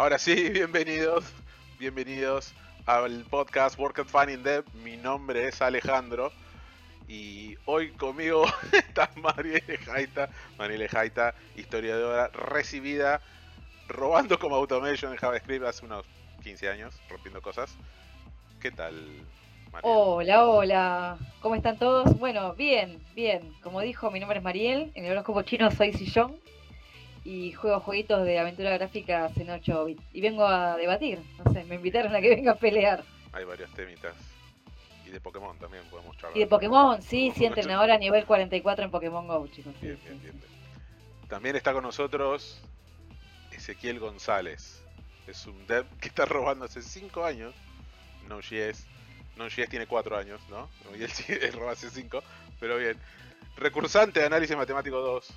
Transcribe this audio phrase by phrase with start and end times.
[0.00, 1.26] Ahora sí, bienvenidos,
[1.78, 2.54] bienvenidos
[2.86, 4.64] al podcast Work and Fun in Dev.
[4.82, 6.32] Mi nombre es Alejandro
[7.06, 13.20] y hoy conmigo está Marielle Jaita, Marielle Jaita, historiadora recibida
[13.88, 16.06] robando como automation en JavaScript hace unos
[16.44, 17.76] 15 años, rompiendo cosas.
[18.58, 18.94] ¿Qué tal?
[19.70, 19.82] Mariel?
[19.82, 21.18] Hola, hola.
[21.42, 22.18] ¿Cómo están todos?
[22.18, 23.54] Bueno, bien, bien.
[23.62, 24.92] Como dijo, mi nombre es Mariel.
[24.94, 26.40] En el horóscopo chino soy Sillón.
[27.24, 30.02] Y juego jueguitos de aventura gráfica en 8 bits.
[30.12, 31.20] Y vengo a debatir.
[31.44, 33.04] No sé, me invitaron a que venga a pelear.
[33.32, 34.14] Hay varios temitas.
[35.06, 36.36] Y de Pokémon también podemos charlar.
[36.36, 39.74] Y de Pokémon, sí, sí, entren ahora a nivel 44 en Pokémon Go, chicos.
[39.80, 40.22] Bien, sí, bien, sí.
[40.22, 40.40] bien.
[41.28, 42.60] También está con nosotros
[43.52, 44.82] Ezequiel González.
[45.26, 47.54] Es un dev que está robando hace 5 años.
[48.28, 48.86] Node.js.
[49.36, 50.68] Node.js tiene 4 años, ¿no?
[50.96, 52.22] Y él, sí, él roba hace 5,
[52.58, 52.98] pero bien.
[53.56, 55.28] Recursante de análisis matemático 2.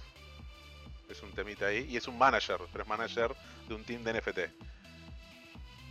[1.14, 1.88] Es un temita ahí.
[1.92, 3.31] Y es un manager, pero es manager
[3.67, 4.39] de un team de NFT.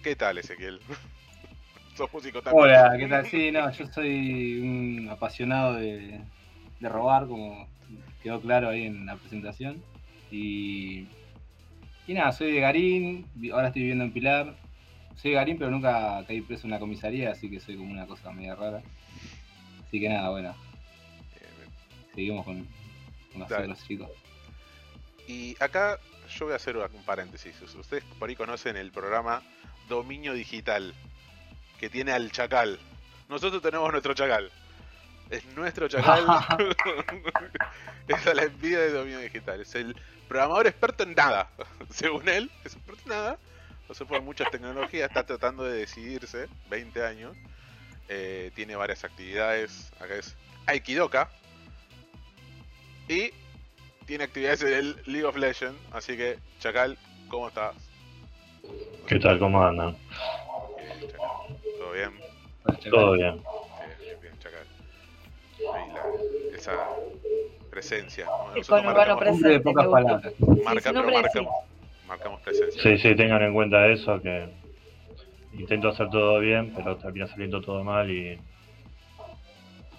[0.02, 0.80] ¿Qué tal, Ezequiel?
[1.96, 2.64] Sos músico también.
[2.64, 3.24] Hola, ¿qué tal?
[3.26, 6.20] Sí, no, yo soy un apasionado de,
[6.80, 7.68] de robar, como
[8.20, 9.80] quedó claro ahí en la presentación.
[10.32, 11.06] Y,
[12.08, 14.56] y nada, soy de Garín, ahora estoy viviendo en Pilar.
[15.14, 18.06] Soy de Garín, pero nunca caí preso en una comisaría, así que soy como una
[18.06, 18.82] cosa media rara.
[19.86, 20.52] Así que nada, bueno,
[22.12, 22.66] seguimos con,
[23.30, 24.10] con los otros chicos.
[25.26, 27.60] Y acá yo voy a hacer un paréntesis.
[27.62, 29.42] Ustedes por ahí conocen el programa
[29.88, 30.94] Dominio Digital,
[31.78, 32.78] que tiene al Chacal.
[33.28, 34.50] Nosotros tenemos nuestro Chacal.
[35.30, 36.26] Es nuestro Chacal.
[38.08, 39.60] Es la envidia de Dominio Digital.
[39.60, 39.96] Es el
[40.28, 41.48] programador experto en nada.
[41.90, 43.38] Según él, es experto en nada.
[43.88, 47.36] No se por muchas tecnologías, está tratando de decidirse, 20 años.
[48.08, 49.92] Eh, tiene varias actividades.
[50.00, 50.36] Acá es
[50.66, 51.30] Aikidoka.
[53.08, 53.32] Y
[54.06, 55.78] tiene actividades en el League of Legends.
[55.92, 56.96] Así que, Chacal,
[57.28, 57.74] ¿cómo estás?
[59.06, 59.38] ¿Qué tal?
[59.38, 59.96] ¿Cómo andan?
[60.78, 61.28] Bien, Chacal.
[61.78, 62.10] ¿Todo bien?
[62.90, 63.34] Todo bien.
[63.34, 64.66] Bien, bien, bien, Chacal.
[65.74, 66.88] Ahí la, esa
[67.70, 68.26] presencia.
[68.26, 68.54] ¿no?
[68.56, 69.60] El conurbano presente.
[69.60, 70.32] pocas palabras.
[70.64, 71.54] marca- su pero marcamos,
[72.06, 72.82] marcamos presencia.
[72.82, 74.48] Sí, sí, tengan en cuenta eso, que
[75.54, 78.38] intento hacer todo bien, pero termina saliendo todo mal y...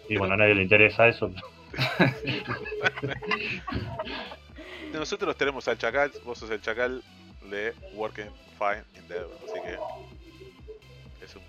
[0.09, 1.31] Y bueno, a nadie le interesa eso.
[4.93, 7.03] Nosotros tenemos al Chacal, vos sos el Chacal
[7.49, 9.73] de Working Fine in Dev, así que
[11.25, 11.41] es un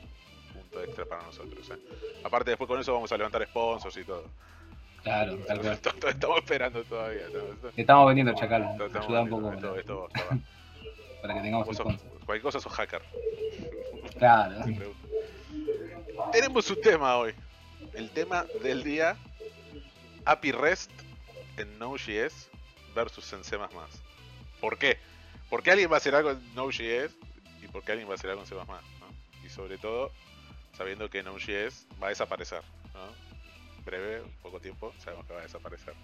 [0.52, 1.70] punto extra para nosotros.
[1.70, 1.78] ¿eh?
[2.24, 4.24] Aparte, después con eso vamos a levantar sponsors y todo.
[5.02, 5.72] Claro, tal cual.
[6.08, 7.26] Estamos esperando todavía.
[7.26, 8.76] Esto- Estamos vendiendo chacal.
[8.94, 10.08] Ayuda un poco para, esto-
[11.22, 12.08] que tengamos Vos sos- sponsor.
[12.24, 13.02] cualquier cosa sos hacker.
[14.18, 14.64] Claro.
[16.32, 17.34] Tenemos un tema hoy.
[17.92, 19.16] El tema del día:
[20.24, 20.90] API REST
[21.56, 22.50] en Node.js
[22.94, 23.58] versus en C.
[24.60, 24.98] ¿Por qué?
[25.50, 27.14] ¿Por qué alguien va a hacer algo en Node.js
[27.62, 28.54] y por qué alguien va a hacer algo en C?
[28.54, 29.44] ¿no?
[29.44, 30.10] Y sobre todo,
[30.76, 32.62] sabiendo que Node.js va a desaparecer.
[32.94, 33.84] ¿no?
[33.84, 35.94] Breve, poco tiempo, sabemos que va a desaparecer.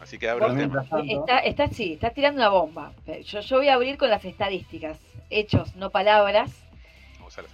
[0.00, 0.86] Así que abre Pero el tema.
[1.02, 2.92] Está, está, sí, está tirando una bomba.
[3.24, 4.98] Yo, yo voy a abrir con las estadísticas.
[5.30, 6.50] Hechos, no palabras.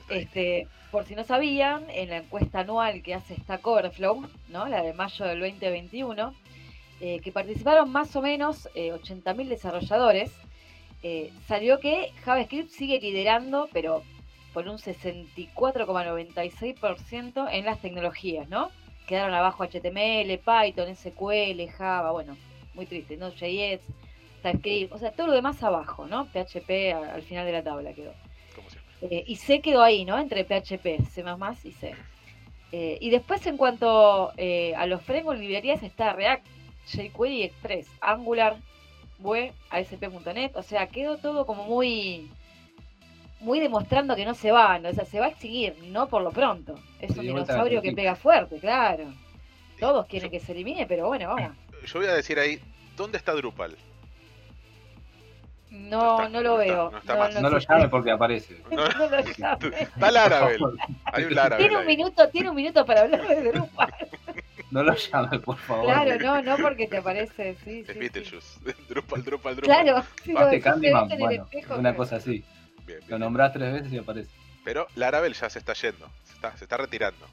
[0.09, 4.67] Este, por si no sabían, en la encuesta anual que hace Stack Overflow, ¿no?
[4.67, 6.35] la de mayo del 2021,
[7.01, 10.31] eh, que participaron más o menos eh, 80.000 desarrolladores,
[11.03, 14.03] eh, salió que JavaScript sigue liderando, pero
[14.53, 18.71] por un 64,96% en las tecnologías, ¿no?
[19.07, 22.37] Quedaron abajo HTML, Python, SQL, Java, bueno,
[22.75, 23.81] muy triste, Node.js,
[24.43, 26.27] TypeScript, o sea, todo lo demás abajo, ¿no?
[26.27, 28.12] PHP al final de la tabla quedó.
[29.03, 30.19] Eh, y C quedó ahí, ¿no?
[30.19, 31.25] Entre PHP, C++
[31.65, 31.94] y C.
[32.72, 36.47] Eh, y después en cuanto eh, a los frameworks librerías está React,
[36.87, 38.56] jQuery Express, Angular,
[39.19, 42.31] Vue, ASP.NET, o sea, quedó todo como muy
[43.41, 44.91] muy demostrando que no se va, ¿no?
[44.91, 46.78] o sea, se va a extinguir, no por lo pronto.
[47.00, 49.05] Es un dinosaurio que pega fuerte, claro.
[49.78, 51.56] Todos quieren que se elimine, pero bueno, vamos.
[51.87, 52.61] Yo voy a decir ahí:
[52.97, 53.76] ¿dónde está Drupal?
[55.70, 56.90] No, está, no lo no está, veo.
[56.90, 57.34] no está más.
[57.40, 58.61] no lo llame porque aparece.
[58.70, 59.69] No- No lo llame.
[59.81, 60.61] Está Laravel.
[61.05, 61.31] Hay un.
[61.58, 61.87] Tiene un ahí.
[61.96, 63.94] minuto, tiene un minuto para hablar de Drupal.
[64.70, 65.84] No lo llame, por favor.
[65.87, 67.99] Claro, no, no porque te aparece, sí, Es sí, sí.
[67.99, 68.61] Beetlejuice.
[68.88, 69.82] Drupal, Drupal, Drupal.
[69.84, 72.44] Claro, si lo ves Candyman, bueno, espejo, una cosa así.
[72.87, 73.00] Bien, bien.
[73.08, 74.31] Lo nombrás tres veces y aparece.
[74.64, 76.08] Pero Laravel ya se está yendo.
[76.25, 77.26] Se está, se está retirando.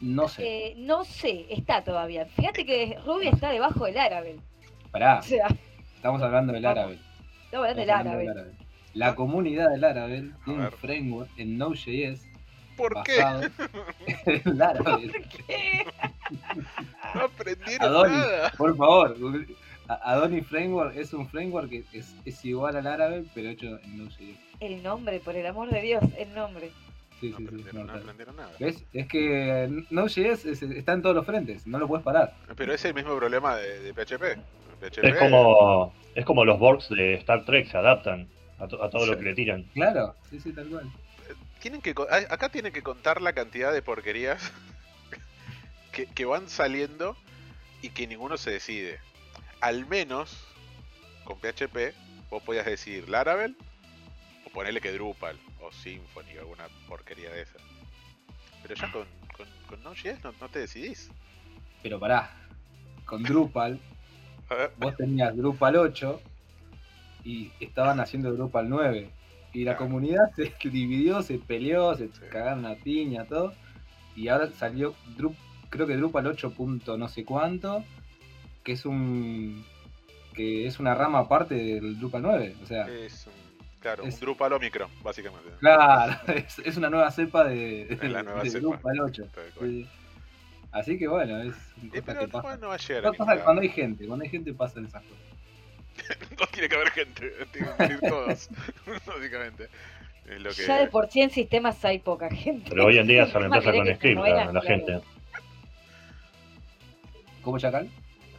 [0.00, 0.42] No sé.
[0.42, 2.24] Eh, no sé, está todavía.
[2.26, 4.40] Fíjate que Ruby está debajo del Laravel.
[4.90, 5.48] Pará, O sea,
[6.02, 6.62] estamos hablando del.
[6.62, 6.98] Laravel.
[7.44, 8.26] estamos hablando del del.
[8.26, 8.52] Laravel.
[8.94, 12.26] La comunidad de Laravel tiene un framework en Node.js
[12.76, 13.18] ¿Por qué?
[13.22, 13.50] basado
[14.26, 15.12] en Laravel.
[15.46, 15.86] ¿Qué?
[17.14, 18.50] No aprendieron Adonis, nada.
[18.58, 19.16] por favor.
[19.88, 23.98] A- Adoni Framework es un framework que es, es igual al árabe, pero hecho en
[23.98, 24.36] Node.js.
[24.60, 26.70] El nombre, por el amor de Dios, el nombre.
[27.22, 28.56] Sí, No sí, aprendieron, no nada.
[28.58, 28.84] ¿Ves?
[28.92, 32.34] Es que Node.js es- está en todos los frentes, no lo puedes parar.
[32.56, 34.38] Pero es el mismo problema de, de PHP.
[34.80, 38.28] PHP Es como, es como los Borgs de Star Trek, se adaptan
[38.58, 39.62] a, to- a todo lo que le tiran.
[39.72, 40.90] Claro, sí, sí, tal cual.
[41.60, 41.94] Tienen que,
[42.28, 44.52] acá tienen que contar la cantidad de porquerías
[45.92, 47.16] que, que van saliendo
[47.82, 48.98] y que ninguno se decide.
[49.60, 50.44] Al menos
[51.22, 51.94] con PHP
[52.30, 53.56] vos podías decir Laravel
[54.44, 55.36] o ponerle que Drupal
[55.72, 57.62] o Symfony o alguna porquería de esas.
[58.62, 59.04] Pero ya con,
[59.36, 61.10] con, con Node.js no, no te decidís.
[61.82, 62.30] Pero pará,
[63.04, 63.80] con Drupal,
[64.76, 66.20] vos tenías Drupal 8
[67.24, 69.10] y estaban haciendo Drupal 9.
[69.54, 72.12] Y la comunidad se dividió, se peleó, se Sí.
[72.30, 73.52] cagaron a piña, todo.
[74.16, 75.34] Y ahora salió, Dru-
[75.70, 76.50] creo que Drupal 8.
[76.52, 77.84] punto no sé cuánto,
[78.62, 79.64] que es un
[80.34, 82.56] que es una rama aparte del Drupal 9.
[82.62, 83.32] O sea, es un,
[83.82, 85.50] claro, Es- un Drupal Omicron, básicamente.
[85.60, 88.60] claro, es, es una nueva cepa de, la nueva de cepa.
[88.60, 89.24] Drupal 8.
[89.34, 89.70] Tal cual.
[89.70, 89.88] Sí.
[90.70, 91.54] Así que bueno, es
[91.92, 92.56] Eh, pero que no, pasa.
[92.56, 94.86] no va a llegar a No ningún pasa cuando hay gente, cuando hay gente pasan
[94.86, 95.18] esas cosas.
[96.40, 98.48] no tiene que haber gente, tienen que venir todos,
[99.06, 99.68] básicamente.
[100.24, 100.66] Es lo que...
[100.66, 102.70] Ya de por sí en sistemas hay poca gente.
[102.70, 105.00] Pero hoy en día se reemplaza con script la, gente.
[107.42, 107.90] ¿Cómo Chacal?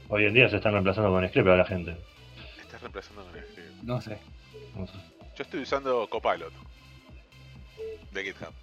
[0.08, 1.96] Hoy en día se están reemplazando con script a la gente.
[2.62, 3.34] Estás reemplazando con.
[3.86, 4.18] No sé.
[4.76, 4.94] No sé.
[5.36, 6.54] Yo estoy usando Copilot
[8.12, 8.54] de GitHub.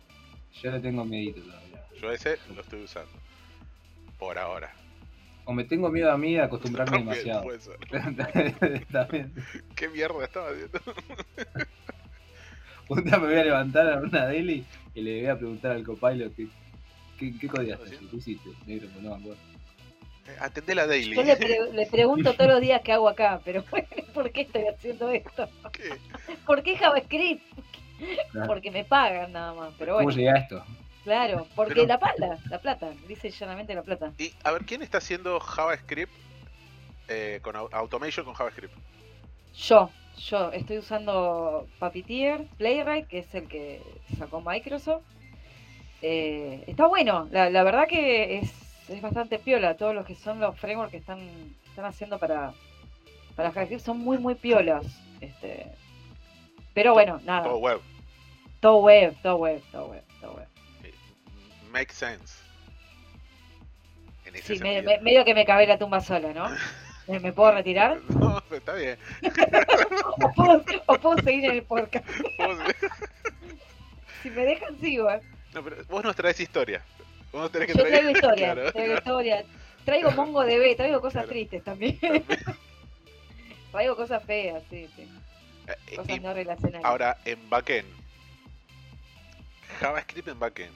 [0.62, 1.84] Yo le tengo miedito todavía.
[2.00, 3.10] Yo ese lo estoy usando.
[4.18, 4.72] Por ahora.
[5.46, 7.42] O me tengo miedo a mí de acostumbrarme También demasiado.
[7.42, 8.86] puede ser.
[8.92, 9.34] También.
[9.74, 10.78] ¿Qué mierda estaba haciendo?
[12.88, 14.64] Un día me voy a levantar a una daily
[14.94, 16.48] y le voy a preguntar al copilot qué,
[17.18, 19.40] qué, qué codiaste, qué hiciste, negro, no me acuerdo.
[20.40, 21.14] Atendé la daily.
[21.16, 23.64] Yo le, pre- le pregunto todos los días qué hago acá, pero
[24.14, 25.48] ¿por qué estoy haciendo esto?
[25.72, 25.90] ¿Qué?
[26.46, 27.42] ¿Por qué JavaScript?
[28.32, 28.46] Claro.
[28.46, 30.64] Porque me pagan nada más, pero ¿Cómo bueno, llegué a esto?
[31.04, 34.12] claro, porque Pero- la plata, la plata, dice llanamente la plata.
[34.18, 36.12] Y a ver, ¿quién está haciendo JavaScript
[37.08, 38.72] eh, con au- automation con JavaScript?
[39.54, 43.82] Yo, yo estoy usando Puppeteer, Playwright, que es el que
[44.18, 45.02] sacó Microsoft.
[46.02, 48.52] Eh, está bueno, la, la verdad que es,
[48.90, 49.76] es bastante piola.
[49.76, 51.20] Todos los que son los frameworks que están,
[51.68, 52.52] están haciendo para,
[53.36, 54.84] para JavaScript son muy, muy piolas.
[55.20, 55.66] Este,
[56.74, 57.80] pero bueno, nada, Todo web.
[58.60, 60.46] todo web, todo web, todo web, todo web.
[61.70, 62.38] Make sense.
[64.26, 64.92] En ese Sí, me- sentido.
[64.96, 66.48] me- medio que me cabe la tumba sola, ¿no?
[67.06, 67.98] ¿Me, me puedo retirar?
[68.10, 68.98] No, está bien.
[70.22, 72.04] ¿O puedo, o puedo seguir en el podcast?
[74.22, 75.20] Si me dejan, sigo, ¿eh?
[75.54, 76.82] No, pero vos nos traes historia.
[77.32, 77.72] Que Yo traer.
[77.74, 78.72] traigo historia, Claro.
[78.72, 79.44] traigo historia.
[79.84, 81.28] Traigo MongoDB, traigo cosas Claro.
[81.28, 81.98] tristes también.
[83.72, 85.08] traigo cosas feas, sí, sí.
[85.66, 86.84] Eh, Cosas y no relacionadas.
[86.84, 87.88] ahora, en backend.
[89.80, 90.74] JavaScript en backend.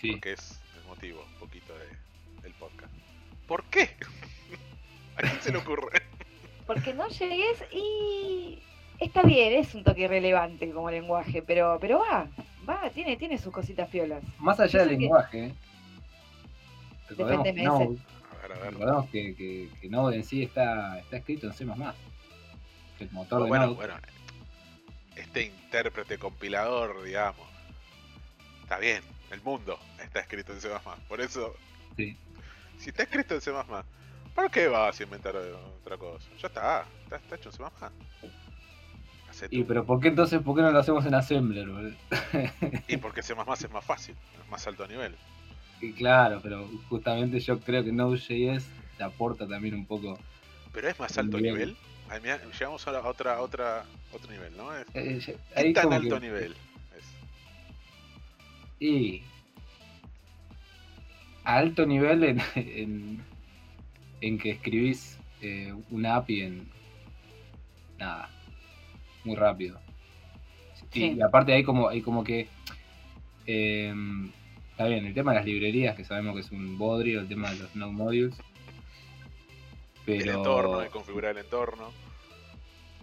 [0.00, 0.12] Sí.
[0.12, 1.86] Porque es el motivo, un poquito de,
[2.42, 2.92] del podcast.
[3.46, 3.90] ¿Por qué?
[5.16, 6.02] ¿A quién se le ocurre?
[6.66, 8.62] Porque no llegues y
[8.98, 12.28] está bien, es un toque irrelevante como lenguaje, pero pero va,
[12.68, 14.22] va, tiene tiene sus cositas piolas.
[14.38, 15.54] Más allá del que- lenguaje, ¿eh?
[17.08, 17.98] que Node,
[18.30, 18.72] A ver, a ver.
[18.72, 21.64] recordemos que, que, que Node en sí está, está escrito en C++.
[22.98, 23.76] que El motor de bueno, Node.
[23.76, 23.94] bueno.
[25.16, 27.46] Este intérprete compilador, digamos.
[28.62, 29.02] Está bien,
[29.32, 30.68] el mundo está escrito en C++.
[31.08, 31.54] Por eso,
[31.96, 32.16] Sí.
[32.78, 33.50] si está escrito en C++,
[34.34, 36.28] ¿para qué vas a inventar otra cosa?
[36.40, 37.62] Ya está, está, está hecho en C++.
[39.50, 41.68] Y pero ¿por qué entonces, por qué no lo hacemos en Assembler?
[41.68, 41.94] boludo?
[42.88, 45.14] Y porque C++ es más fácil, es más alto nivel.
[45.80, 48.66] Y claro, pero justamente yo creo que Node.js
[48.98, 50.18] te aporta también un poco.
[50.72, 51.54] Pero es más alto Bien.
[51.54, 51.76] nivel.
[52.10, 52.20] Ay,
[52.58, 54.74] llegamos a la- a otra, a otra, otro nivel, ¿no?
[54.76, 56.52] Es- eh, ya- ¿Qué ahí tan alto que- nivel
[56.98, 57.04] es?
[58.80, 59.22] Y
[61.44, 63.24] a alto nivel en, en,
[64.20, 66.68] en que escribís eh, una API en
[67.98, 68.28] nada,
[69.24, 69.78] muy rápido.
[70.92, 71.12] Y, Sí.
[71.16, 72.48] y aparte hay como, hay como que
[73.46, 73.92] eh,
[74.72, 77.50] está bien, el tema de las librerías, que sabemos que es un bodrio, el tema
[77.50, 78.34] de los no modules.
[80.06, 81.90] Pero El entorno, de configurar el entorno.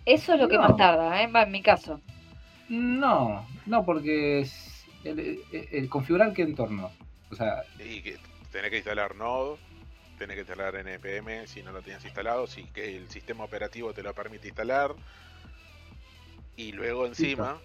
[0.06, 0.62] Eso es lo que No.
[0.64, 1.30] más tarda, ¿eh?
[1.34, 2.02] en mi caso.
[2.70, 5.40] no, no, porque es el, el-
[5.72, 6.92] el configurar qué entorno.
[7.32, 8.18] O sea, Y que
[8.52, 9.58] tenés que instalar Node,
[10.18, 14.04] tenés que instalar NPM si no lo tienes instalado, si que el sistema operativo te
[14.04, 14.92] lo permite instalar.
[16.58, 17.58] Y luego encima,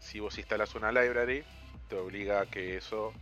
[0.00, 1.44] si vos instalas una library,
[1.88, 3.14] te obliga a que eso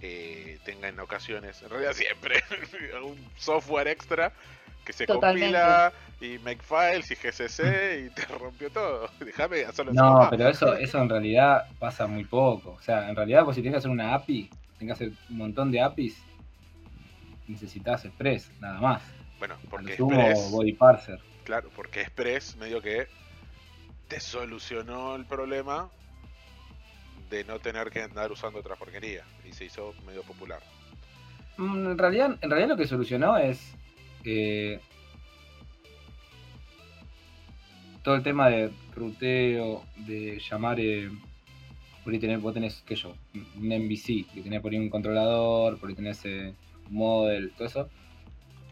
[0.00, 2.42] eh, tenga en ocasiones, en realidad siempre,
[3.04, 4.32] un software extra
[4.84, 5.58] que se Totalmente.
[5.58, 9.10] compila y Makefiles y GCC y te rompió todo.
[9.20, 12.70] Déjame hacerlo en No, pero eso, eso en realidad pasa muy poco.
[12.72, 14.48] O sea, en realidad, pues si tienes que hacer una API,
[14.78, 16.16] tienes que hacer un montón de APIs,
[17.46, 19.02] necesitas Express, nada más.
[19.38, 21.18] Bueno, porque Express, Body Parser.
[21.44, 23.06] claro, porque Express medio que
[24.08, 25.88] te solucionó el problema
[27.30, 30.60] de no tener que andar usando otra porquería y se hizo medio popular.
[31.58, 33.60] Mm, En realidad, en realidad lo que solucionó es
[34.24, 34.80] eh,
[38.02, 41.10] todo el tema de ruteo, de llamar, eh,
[42.02, 45.78] por ahí tenés, vos tenés, qué yo, un MVC, que tenés por ahí un controlador,
[45.78, 46.54] por ahí tenés eh,
[46.88, 47.88] un model, todo eso.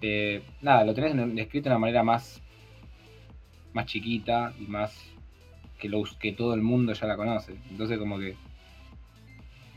[0.00, 2.40] Eh, nada, lo tenés en- escrito de una manera más,
[3.74, 4.94] más chiquita y más
[5.78, 7.56] que, lo, us- que todo el mundo ya la conoce.
[7.70, 8.34] Entonces como que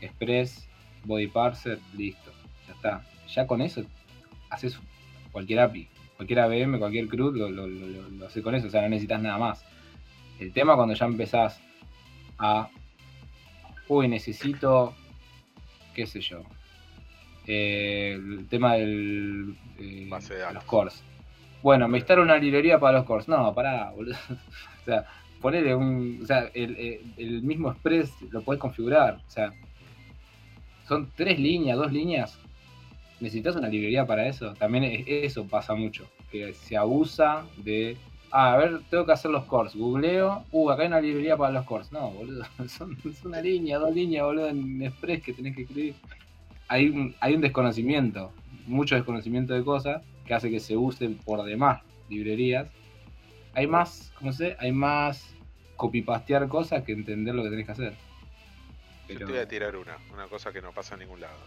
[0.00, 0.66] Express,
[1.04, 2.32] Body Parser, listo,
[2.66, 3.02] ya está.
[3.34, 3.82] Ya con eso
[4.48, 4.78] haces
[5.30, 8.70] cualquier API, cualquier ABM, cualquier CRUD, lo, lo, lo, lo- lo haces con eso, o
[8.70, 9.64] sea, no necesitas nada más.
[10.38, 11.60] El tema cuando ya empezás
[12.38, 12.68] a,
[13.88, 14.94] uy, necesito,
[15.94, 16.42] qué sé yo,
[17.46, 20.08] eh, el tema del, eh,
[20.48, 21.02] de los cores.
[21.62, 23.28] Bueno, me instalo una librería para los cores.
[23.28, 24.16] No, pará, boludo.
[24.30, 25.04] o sea,
[25.40, 26.20] ponerle un.
[26.22, 29.20] O sea, el, el- el mismo Express lo podés configurar.
[29.26, 29.52] O sea,
[30.88, 32.38] son tres líneas, dos líneas.
[33.20, 34.54] ¿Necesitas una librería para eso?
[34.54, 36.06] También es- eso pasa mucho.
[36.30, 37.96] Que se abusa de.
[38.32, 39.74] Ah, a ver, tengo que hacer los cores.
[39.74, 40.44] Googleo.
[40.52, 41.90] Uh, acá hay una librería para los cores.
[41.92, 42.44] No, boludo.
[42.68, 45.94] Son, es una línea, dos líneas, boludo, en Express que tenés que escribir.
[46.68, 48.30] Hay un, hay un desconocimiento,
[48.66, 52.68] mucho desconocimiento de cosas que hace que se usen por demás librerías.
[53.54, 54.56] Hay más, ¿cómo sé?
[54.60, 55.34] Hay más
[55.76, 57.96] copy-pastear cosas que entender lo que tenés que hacer.
[59.08, 61.38] Yo te voy a tirar una, una cosa que no pasa en ningún lado.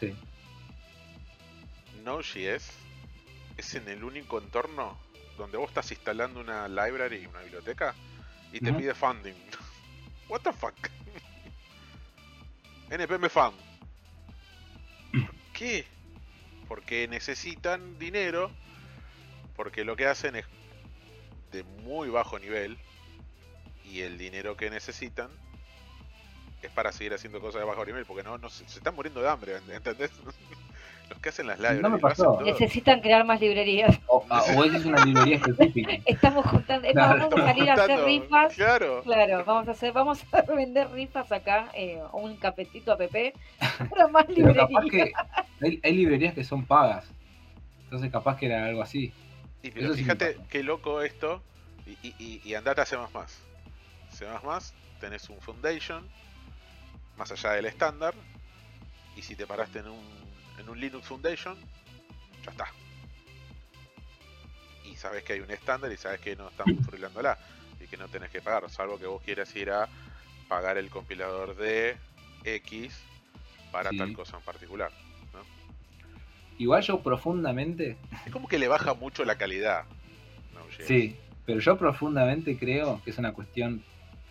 [0.00, 0.14] Sí.
[2.04, 2.70] Node.js
[3.56, 4.96] es en el único entorno
[5.36, 7.94] donde vos estás instalando una library, una biblioteca,
[8.52, 9.34] y te pide funding.
[10.28, 10.74] What the fuck?
[12.90, 13.54] NPM fund.
[15.12, 15.84] ¿Por qué?
[16.66, 18.50] Porque necesitan dinero,
[19.56, 20.46] porque lo que hacen es
[21.52, 22.76] de muy bajo nivel,
[23.84, 25.28] y el dinero que necesitan
[26.62, 29.22] es para seguir haciendo cosas de bajo nivel, porque no, no se, se están muriendo
[29.22, 30.10] de hambre, ¿entendés?
[31.08, 32.42] Los que hacen las libraries todo.
[32.42, 33.98] Necesitan crear más librerías.
[34.08, 35.92] O, o esa es una librería específica.
[36.04, 38.54] Estamos juntando, es más, Claro, vamos a salir a hacer rifas.
[38.54, 39.02] Claro.
[39.04, 43.00] Claro, vamos a hacer, vamos a vender rifas acá, eh, un cafecito app
[43.88, 44.90] para más Pero capaz librerías.
[44.90, 47.10] que hay, hay librerías que son pagas.
[47.84, 49.12] Entonces capaz que era algo así.
[49.62, 50.48] Y pero Eso sí fíjate pasa.
[50.48, 51.42] qué loco esto.
[51.86, 52.96] Y, y, y, andate a C++.
[54.12, 54.26] C++,
[55.00, 56.06] tenés un foundation,
[57.16, 58.14] más allá del estándar.
[59.16, 60.04] Y si te paraste en un,
[60.58, 61.56] en un Linux Foundation,
[62.44, 62.66] ya está.
[64.84, 67.38] Y sabes que hay un estándar y sabes que no estamos furulándola.
[67.80, 69.88] Y que no tenés que pagar, salvo que vos quieras ir a
[70.48, 71.96] pagar el compilador de
[72.44, 72.96] X
[73.72, 73.98] para Sí.
[73.98, 74.90] tal cosa en particular.
[76.58, 77.96] Igual yo profundamente,
[78.26, 79.84] Es como que le baja mucho la calidad.
[80.54, 80.86] Node.js.
[80.86, 83.82] sí, pero yo profundamente creo que es una cuestión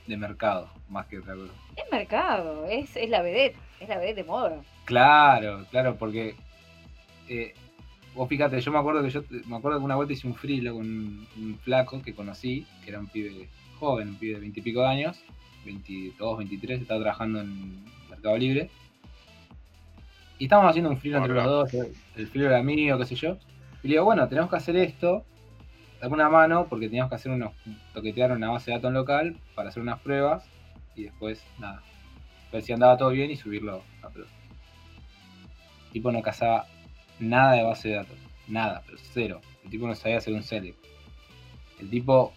[0.05, 1.53] de mercado, más que otra cosa.
[1.75, 4.61] Es mercado, es, es la vedette, es la vedette de moda.
[4.85, 6.35] Claro, claro, porque
[7.27, 7.53] eh,
[8.13, 10.73] vos fíjate, yo me acuerdo que yo me acuerdo que una vuelta hice un frilo
[10.73, 14.81] con un, un flaco que conocí, que era un pibe joven, un pibe de veintipico
[14.81, 15.19] de años,
[15.65, 18.69] 22, 23, estaba trabajando en Mercado Libre.
[20.39, 21.73] Y estábamos haciendo un frilo entre los dos,
[22.15, 23.37] el- frilo era mío, qué sé yo.
[23.83, 25.25] Y le digo, bueno, tenemos que hacer esto,
[26.01, 27.53] dame una mano, porque teníamos que hacer unos,
[27.93, 30.43] toquetear una base de datos local para hacer unas pruebas
[30.95, 31.81] y después, nada,
[32.51, 34.29] ver si andaba todo bien y subirlo a prueba.
[35.87, 36.67] El tipo no cazaba
[37.19, 38.17] nada de base de datos,
[38.47, 39.41] nada, pero cero.
[39.63, 40.77] El tipo no sabía hacer un select.
[41.79, 42.33] El tipo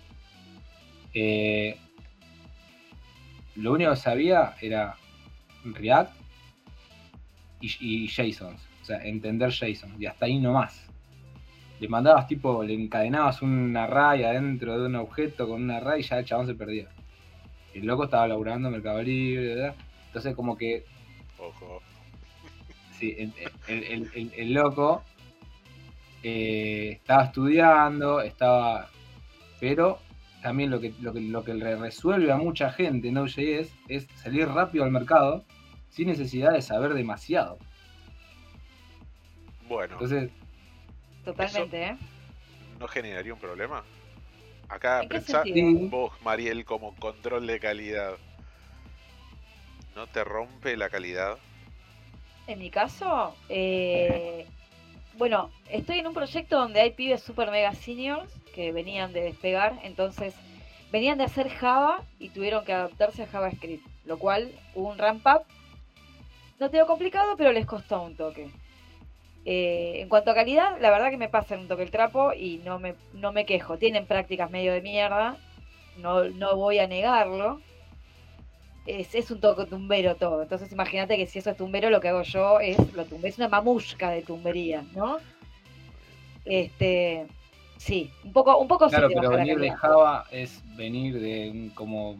[1.14, 1.76] eh,
[3.56, 4.96] lo único que sabía era
[5.64, 6.12] React
[7.60, 10.86] y, y JSONs, o sea, entender JSON, y hasta ahí nomás.
[11.80, 16.02] Le mandabas tipo, le encadenabas un array adentro de un objeto con un array y
[16.04, 16.88] ya el chabón se perdía.
[17.72, 19.74] El loco estaba laburando en Mercado Libre, ¿verdad?
[20.08, 20.84] Entonces como que
[21.38, 21.80] Ojo.
[22.98, 23.32] Sí, el,
[23.68, 25.02] el- el- el- el loco
[26.22, 28.90] eh, estaba estudiando, estaba.
[29.58, 29.98] Pero
[30.42, 34.06] también lo que, lo que, lo que le resuelve a mucha gente en Node.js es
[34.16, 35.44] salir rápido al mercado
[35.90, 37.58] sin necesidad de saber demasiado.
[39.68, 40.30] Bueno, Entonces,
[41.24, 41.96] Totalmente, ¿eh?
[42.78, 43.84] ¿no generaría un problema?
[44.68, 45.42] Acá ¿En qué pensá
[45.90, 48.16] vos, Mariel, como control de calidad.
[49.94, 51.38] ¿No te rompe la calidad?
[52.46, 54.46] En mi caso, eh,
[55.18, 59.78] bueno, estoy en un proyecto donde hay pibes super mega seniors que venían de despegar,
[59.82, 60.34] entonces
[60.90, 65.26] venían de hacer Java y tuvieron que adaptarse a JavaScript, lo cual hubo un ramp
[65.26, 65.42] up.
[66.60, 68.50] No tengo complicado, pero les costó un toque.
[69.46, 72.58] Eh, en cuanto a calidad, la verdad que me pasan un toque el trapo y
[72.58, 73.78] no me, no me quejo.
[73.78, 75.38] Tienen prácticas medio de mierda,
[75.96, 77.62] no, no voy a negarlo.
[78.84, 80.42] Es, es un toque tumbero todo.
[80.42, 83.38] Entonces imagínate que si eso es tumbero, lo que hago yo es lo tumbe, es
[83.38, 85.16] una mamushka de tumbería, ¿no?
[86.44, 87.26] Este,
[87.78, 89.70] sí, un poco, un poco sí Claro, te pero venir de.
[89.70, 92.18] Java es venir de un como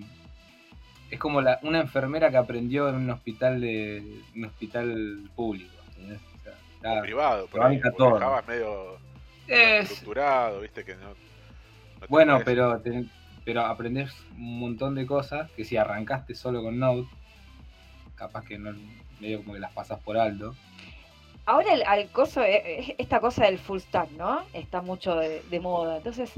[1.11, 5.73] es como la, una enfermera que aprendió en un hospital de un hospital público.
[5.97, 6.21] ¿entendés?
[6.39, 8.43] O sea, O está- privado, por ahí, todo.
[8.47, 8.99] Medio
[9.49, 11.15] Es- estructurado, viste que no.
[12.09, 13.05] bueno, pero te-
[13.45, 17.07] pero aprendés un montón de cosas que si arrancaste solo con Node,
[18.15, 18.73] capaz que no
[19.21, 20.55] medio como que las pasas por alto.
[21.47, 24.43] Ahora el, al coso, eh, eh, esta cosa del full stack, ¿no?
[24.53, 25.97] Está mucho de, de moda.
[25.97, 26.31] Entonces,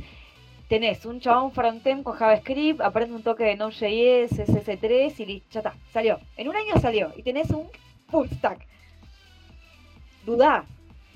[0.72, 5.60] tenés un chabón frontend con JavaScript, aprende un toque de Node.js, SS3 y listo, ya
[5.60, 6.18] está, salió.
[6.38, 7.68] En un año salió y tenés un
[8.08, 8.66] full stack.
[10.24, 10.64] Dudá,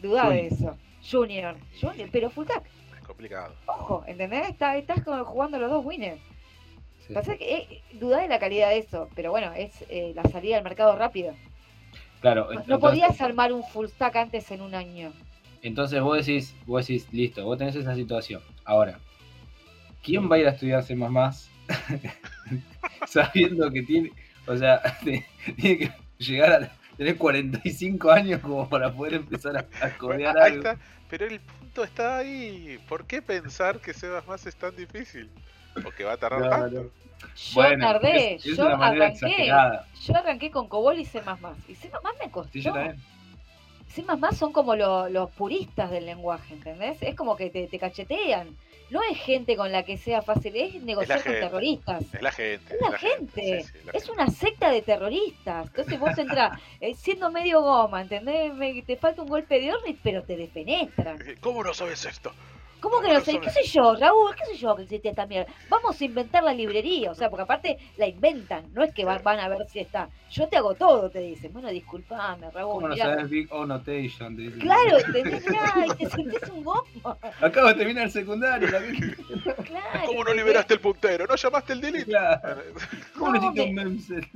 [0.03, 0.77] dudá de eso.
[1.11, 2.65] Junior, junior, pero full stack.
[2.99, 3.55] Es complicado.
[3.65, 4.47] Ojo, ¿entendés?
[4.47, 6.21] Está, estás como jugando los dos winners.
[7.07, 7.15] Sí.
[7.15, 10.59] Pasa que eh, dudá de la calidad de eso, pero bueno, es eh, la salida
[10.59, 11.33] al mercado rápido.
[12.21, 15.15] Claro, entonces, no podías armar un full stack antes en un año.
[15.63, 18.43] entonces vos decís, vos decís, listo, vos tenés esa situación.
[18.67, 18.99] Ahora,
[20.07, 20.97] ¿quién va a ir a estudiar C++
[23.07, 24.13] sabiendo que tiene,
[24.47, 25.25] o sea, tiene
[25.79, 30.55] que llegar a tener 45 años como para poder empezar a, a Bueno, codear algo?
[30.55, 30.77] está,
[31.09, 32.79] pero el punto está ahí.
[32.89, 34.07] ¿Por qué pensar que C++
[34.47, 35.33] es tan difícil?
[35.83, 36.71] O que va a tardar No, tanto.
[36.71, 36.83] no.
[37.35, 39.87] Yo Bueno, tardé, es, es yo arranqué, exagerada.
[40.05, 41.23] yo arranqué con COBOL y C++.
[41.69, 42.53] Y C++ me costó.
[42.53, 43.03] Sí, yo también.
[43.89, 46.99] C++ son como lo- los puristas del lenguaje, ¿entendés?
[47.03, 48.57] Es como que te, te cachetean.
[48.91, 51.41] No es gente con la que sea fácil, es negociar con gente.
[51.49, 52.03] terroristas.
[52.13, 52.75] Es la gente.
[52.75, 53.63] Es la gente.
[53.65, 54.13] sí, sí, la Es gente.
[54.13, 55.67] una secta de terroristas.
[55.67, 58.55] Entonces vos entras eh, siendo medio goma, ¿entendés?
[58.55, 61.19] Me- te falta un golpe de horno, pero te defenestran.
[61.41, 62.33] ¿Cómo no sabes esto?
[62.80, 63.41] ¿Cómo que No sé?
[63.41, 64.34] ¿Qué sé yo, Raúl?
[64.36, 65.52] ¿Qué sé yo que existe esta mierda?
[65.69, 69.19] Vamos a inventar la librería, o sea, porque aparte la inventan, no es que va-
[69.19, 70.08] van a ver si está.
[70.30, 71.52] Yo te hago todo, te dicen.
[71.52, 72.75] Bueno, disculpame, Raúl.
[72.75, 73.06] ¿Cómo no mirá.
[73.06, 74.36] sabes Big O Notation?
[74.36, 74.60] Te dicen.
[74.60, 74.99] Claro.
[75.15, 77.17] Mirá, y te sentís un goma.
[77.41, 78.69] Acabo de terminar el secundario.
[78.69, 80.00] la- Claro.
[80.06, 81.26] ¿Cómo no liberaste el puntero?
[81.26, 82.04] ¿No llamaste el delete?
[82.06, 82.62] Claro.
[83.19, 84.26] ¿Cómo No, me- un memcel?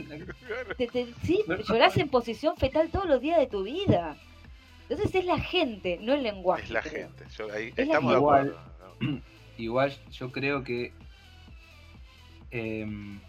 [0.76, 4.16] Te- te- sí, llorás en posición fetal todos los días de tu vida.
[4.90, 6.64] Entonces es la gente, no el lenguaje.
[6.64, 7.08] Es la creo.
[7.08, 7.24] gente.
[7.38, 8.26] Yo- ahí la estamos de gente.
[8.26, 8.60] acuerdo.
[9.00, 9.20] ¿no?
[9.56, 10.92] Igual yo creo que
[12.50, 13.20] em,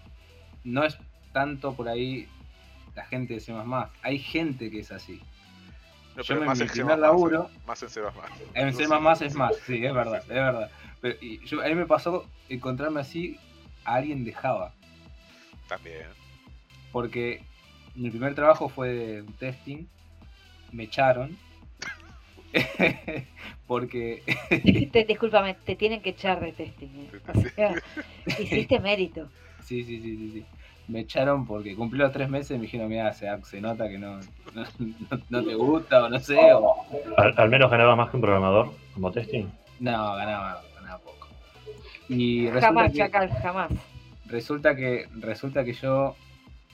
[0.63, 0.97] no es
[1.33, 2.27] tanto por ahí
[2.95, 3.53] la gente de C++.
[4.01, 5.21] Hay gente que es así.
[6.15, 8.01] No, Yo pero me- más en primer laburo- Más en C++.
[8.55, 8.83] En C++
[9.25, 10.71] es más, sí, es verdad, es verdad.
[10.99, 13.37] Pero y yo, a mí me pasó encontrarme así
[13.85, 14.73] a alguien de Java.
[15.67, 16.07] También.
[16.91, 17.41] Porque
[17.95, 19.85] mi primer trabajo fue de un testing.
[20.71, 21.37] Me echaron.
[23.67, 24.23] porque
[24.91, 26.87] Te, discúlpame, te tienen que echar de testing.
[26.87, 27.09] ¿eh?
[27.27, 27.75] O sea,
[28.39, 29.29] hiciste mérito.
[29.63, 30.45] Sí, sí, sí, sí, sí.
[30.87, 33.97] Me echaron porque cumplí los tres meses y me dijeron, mira, se, se nota que
[33.97, 34.17] no,
[34.53, 36.37] no, no- no te gusta o no sé.
[36.53, 36.75] O...
[37.17, 39.45] Al, al menos ganaba más que un programador como testing.
[39.79, 41.27] No, ganaba, ganaba poco.
[42.09, 43.71] Y Jamás, que, Chacal, jamás.
[44.25, 46.15] resulta que resulta que yo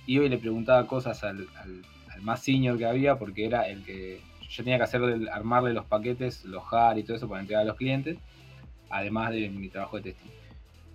[0.07, 1.81] iba y le preguntaba cosas al, al-
[2.13, 5.85] al más senior que había porque era el que yo tenía que hacerle, armarle los
[5.85, 8.17] paquetes, los HAR y todo eso para entregar a los clientes,
[8.89, 10.31] además de mi trabajo de testing.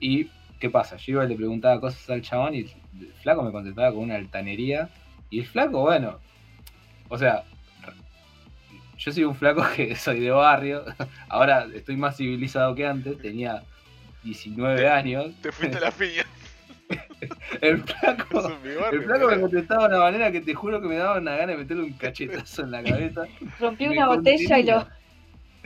[0.01, 0.97] Y ¿qué pasa?
[0.97, 4.17] Yo iba y le preguntaba cosas al chabón y el flaco me contestaba con una
[4.17, 4.89] altanería
[5.31, 6.19] y el flaco, bueno,
[7.09, 7.45] o sea,
[8.97, 10.85] yo soy un flaco que soy de barrio,
[11.29, 13.65] ahora estoy más civilizado que antes, tenía
[14.23, 15.33] 19 años.
[15.43, 16.25] Te fuiste a la piña.
[17.61, 18.59] El flaco,
[18.93, 21.53] el flaco me contestaba de una manera que te juro que me daba una gana
[21.53, 23.25] de meterle un cachetazo en la cabeza.
[23.61, 24.87] Rompí una botella y lo.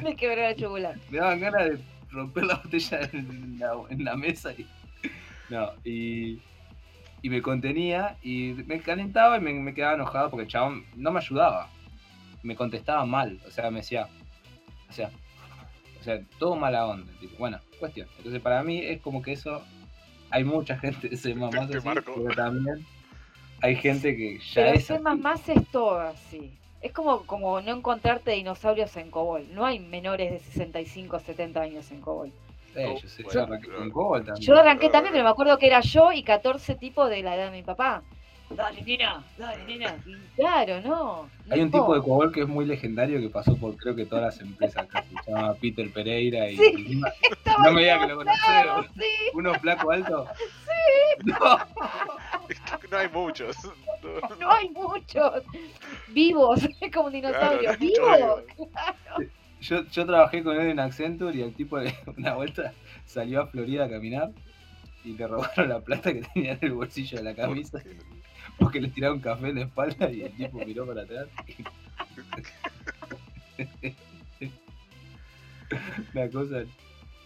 [0.03, 1.01] Me quebré el chocolate.
[1.11, 1.79] Me daban ganas de
[2.11, 4.67] romper la botella en la, en la mesa y.
[5.49, 6.43] No, y.
[7.23, 11.11] Y me contenía y me calentaba y me, me quedaba enojado porque el chabón no
[11.11, 11.71] me ayudaba.
[12.43, 14.09] Me contestaba mal, o sea, me decía.
[14.89, 15.11] O sea.
[16.01, 17.11] O sea, todo mala onda.
[17.19, 18.07] Tipo, bueno, cuestión.
[18.19, 19.65] Entonces, para mí es como que eso.
[20.31, 22.15] Hay mucha gente que se más Te- así, te marcó.
[22.17, 22.85] pero también
[23.63, 24.91] hay gente que ya Pero es.
[24.91, 25.53] Así.
[25.53, 26.53] es todo así.
[26.83, 29.47] Es como, como no encontrarte dinosaurios en Cobol.
[29.53, 32.31] No hay menores de 65 o 70 años en Cobol.
[32.75, 34.47] Yo sé, Bueno, yo arranqué con Cobol también.
[34.47, 37.47] Yo arranqué también, pero me acuerdo que era yo y 14 tipos de la edad
[37.51, 38.03] de mi papá.
[38.51, 39.97] Dale, nena, dale, nena.
[40.07, 41.29] Y claro, no.
[41.51, 44.25] Hay un tipo de Cobol que es muy legendario que pasó por creo que todas
[44.25, 45.15] las empresas casi.
[45.25, 46.63] Se llama Peter Pereira y Sí.
[46.65, 47.13] encima-
[47.65, 48.41] no me diga en que lo conocés.
[48.97, 49.05] Sí.
[49.35, 50.27] uno flaco alto.
[50.39, 51.25] Sí.
[51.27, 51.59] No.
[52.91, 53.57] No hay muchos.
[54.03, 55.43] No, No hay muchos
[56.09, 57.61] vivos, es como un dinosaurio.
[57.61, 58.43] Claro, no hay ¡Vivo!
[58.59, 62.73] muchos Yo, yo trabajé con él en Accenture y el tipo de una vuelta
[63.05, 64.31] salió a Florida a caminar
[65.05, 67.83] y le robaron la plata que tenía en el bolsillo de la camisa
[68.59, 71.27] porque le tiraron café en la espalda y el tipo miró para atrás.
[76.15, 76.65] Una cosa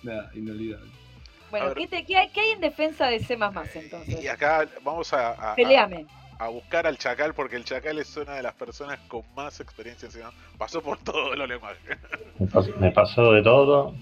[0.03, 0.91] nada, inolvidable.
[1.51, 1.75] Bueno, ver.
[1.77, 3.37] ¿qué, te- qué hay, qué hay en defensa de C
[3.77, 4.29] Y entonces?
[4.31, 6.07] acá vamos a, a- a- Peleame.
[6.39, 10.09] a buscar al Chacal porque el Chacal es una de las personas con más experiencia
[10.11, 10.33] en.
[10.57, 11.99] Pasó por todos los lenguajes.
[12.39, 13.95] Me pasó, me pasó de todo.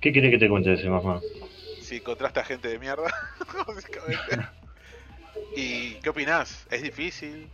[0.00, 1.22] ¿Qué quiere que te cuente de más?
[1.82, 3.12] Si encontraste a gente de mierda,
[3.66, 4.48] básicamente.
[5.56, 6.66] ¿Y qué opinás?
[6.70, 7.48] ¿Es difícil?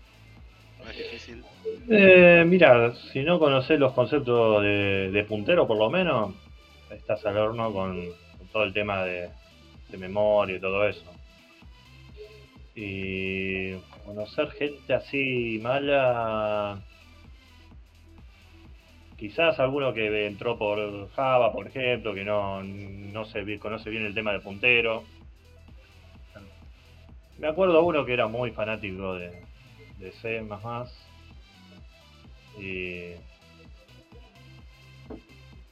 [0.83, 1.45] ¿No es difícil?
[1.91, 6.35] Eh, mira, si no conoces los conceptos de, puntero, por lo menos,
[6.91, 8.09] estás al horno con,
[8.53, 9.29] todo el tema de,
[9.89, 11.05] de memoria y todo eso.
[12.75, 16.81] Y conocer gente así mala,
[19.17, 24.15] quizás alguno que entró por Java, por ejemplo, que no, no se conoce bien el
[24.15, 25.05] tema de puntero.
[27.41, 29.43] Me acuerdo uno que era muy fanático de,
[29.99, 30.41] de C++.
[32.59, 33.15] Y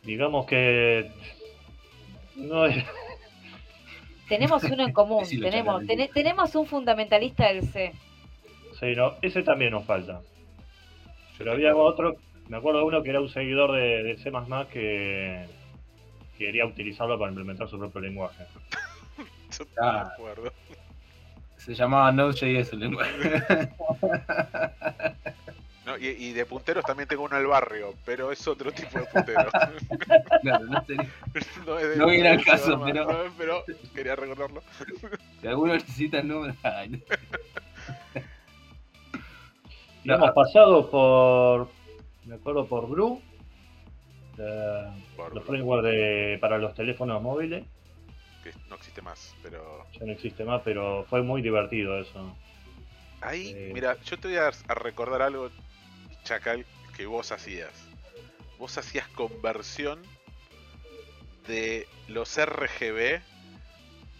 [0.02, 1.10] digamos que
[2.36, 2.84] no es,
[4.28, 5.24] Tenemos uno en común.
[5.28, 7.92] Tenemos, tenemos un fundamentalista del C.
[8.78, 10.20] sí, no, ese también nos falta.
[11.38, 12.16] Pero había otro,
[12.48, 14.30] me acuerdo de uno que era un seguidor de, de C++
[14.72, 15.46] que
[16.36, 18.44] quería utilizarlo para implementar su propio lenguaje.
[19.58, 20.04] Yo no Ah.
[20.08, 20.52] me acuerdo.
[21.68, 23.42] Se llamaba Node.js el lenguaje.
[25.86, 29.06] No, y, y de punteros también tengo uno al barrio, pero es otro tipo de
[29.06, 29.48] puntero.
[30.42, 31.08] Claro, no sería-
[31.66, 34.62] no, es de- No viene al de- caso, pero- no, pero quería recordarlo.
[35.40, 36.54] Si alguno necesita el número.
[36.62, 37.02] ay,
[40.04, 41.68] Y hemos pasado por,
[42.26, 43.22] me acuerdo por Brew,
[44.36, 47.64] la- Por- los frameworks de, para los teléfonos móviles.
[48.42, 52.36] Que no existe más, pero Ya no existe más, pero fue muy divertido eso.
[53.20, 53.70] ahí, Eh.
[53.74, 55.50] mira, yo te voy a, a recordar algo,
[56.24, 56.64] Chacal,
[56.96, 57.72] que vos hacías.
[58.58, 60.02] Vos hacías conversión
[61.46, 63.20] de los RGB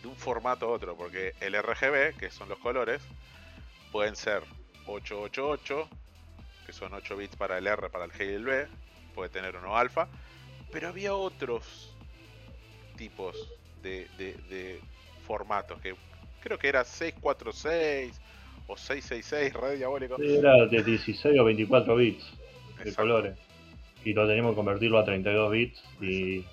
[0.03, 3.03] de un formato a otro, porque el RGB, que son los colores,
[3.93, 4.43] pueden ser
[4.87, 5.89] 888,
[6.67, 8.67] que son 8 bits para el R, para el G y el B,
[9.15, 10.09] puede tener uno alfa,
[10.73, 11.95] pero había otros
[12.97, 13.37] tipos
[13.83, 14.81] de, de- de
[15.27, 15.95] formatos, que
[16.41, 18.21] creo que era 646
[18.67, 20.17] o 666, red diabólico.
[20.19, 23.03] Era de 16 o 24 bits de Exacto.
[23.03, 23.39] colores.
[24.05, 25.83] Y lo teníamos que convertirlo a 32 bits.
[26.01, 26.45] Y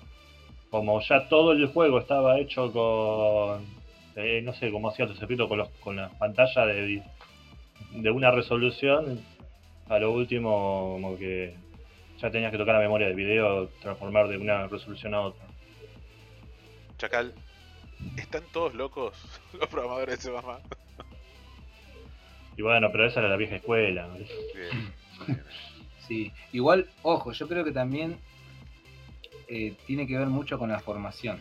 [0.70, 3.64] como ya todo el juego estaba hecho con.
[4.16, 7.02] eh, no sé cómo hacía repito, con, los, con las pantallas de,
[7.92, 9.20] de una resolución.
[9.88, 11.54] A lo último, como que
[12.20, 15.45] ya tenías que tocar la memoria de video, transformar de una resolución a otra.
[16.98, 17.34] Chacal,
[18.16, 19.14] ¿están todos locos
[19.52, 20.58] los programadores de mamá?
[22.56, 24.08] Y bueno, pero esa era la vieja escuela.
[24.14, 24.92] Bien,
[25.26, 25.42] bien.
[26.06, 28.16] Sí, igual, ojo, yo creo que también
[29.48, 31.38] eh, tiene que ver mucho con la formación.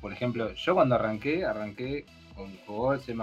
[0.00, 3.14] Por ejemplo, yo cuando arranqué, arranqué con COBOL, C++,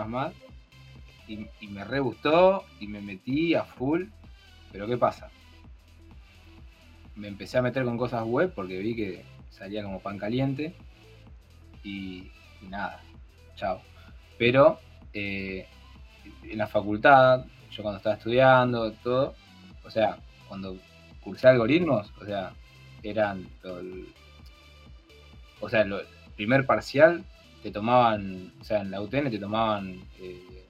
[1.28, 4.04] y, y me re gustó y me metí a full,
[4.72, 5.32] pero ¿qué pasa?
[7.16, 10.76] Me empecé a meter con cosas web porque vi que salía como pan caliente
[11.84, 12.32] y,
[12.70, 13.02] nada,
[13.56, 13.82] chao.
[14.38, 14.80] Pero
[15.14, 15.66] eh,
[16.44, 19.34] en la facultad, yo cuando estaba estudiando, todo,
[19.84, 20.18] o sea,
[20.48, 20.78] cuando
[21.24, 22.54] cursé algoritmos, o sea,
[23.02, 23.48] eran
[25.60, 27.24] o sea, lo- el primer parcial
[27.62, 30.66] te tomaban, o sea, en la UTN te tomaban eh,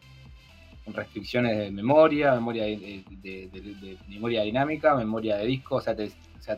[0.88, 6.42] restricciones de memoria, memoria de- de memoria dinámica, memoria de disco, o sea, te- o
[6.42, 6.58] sea,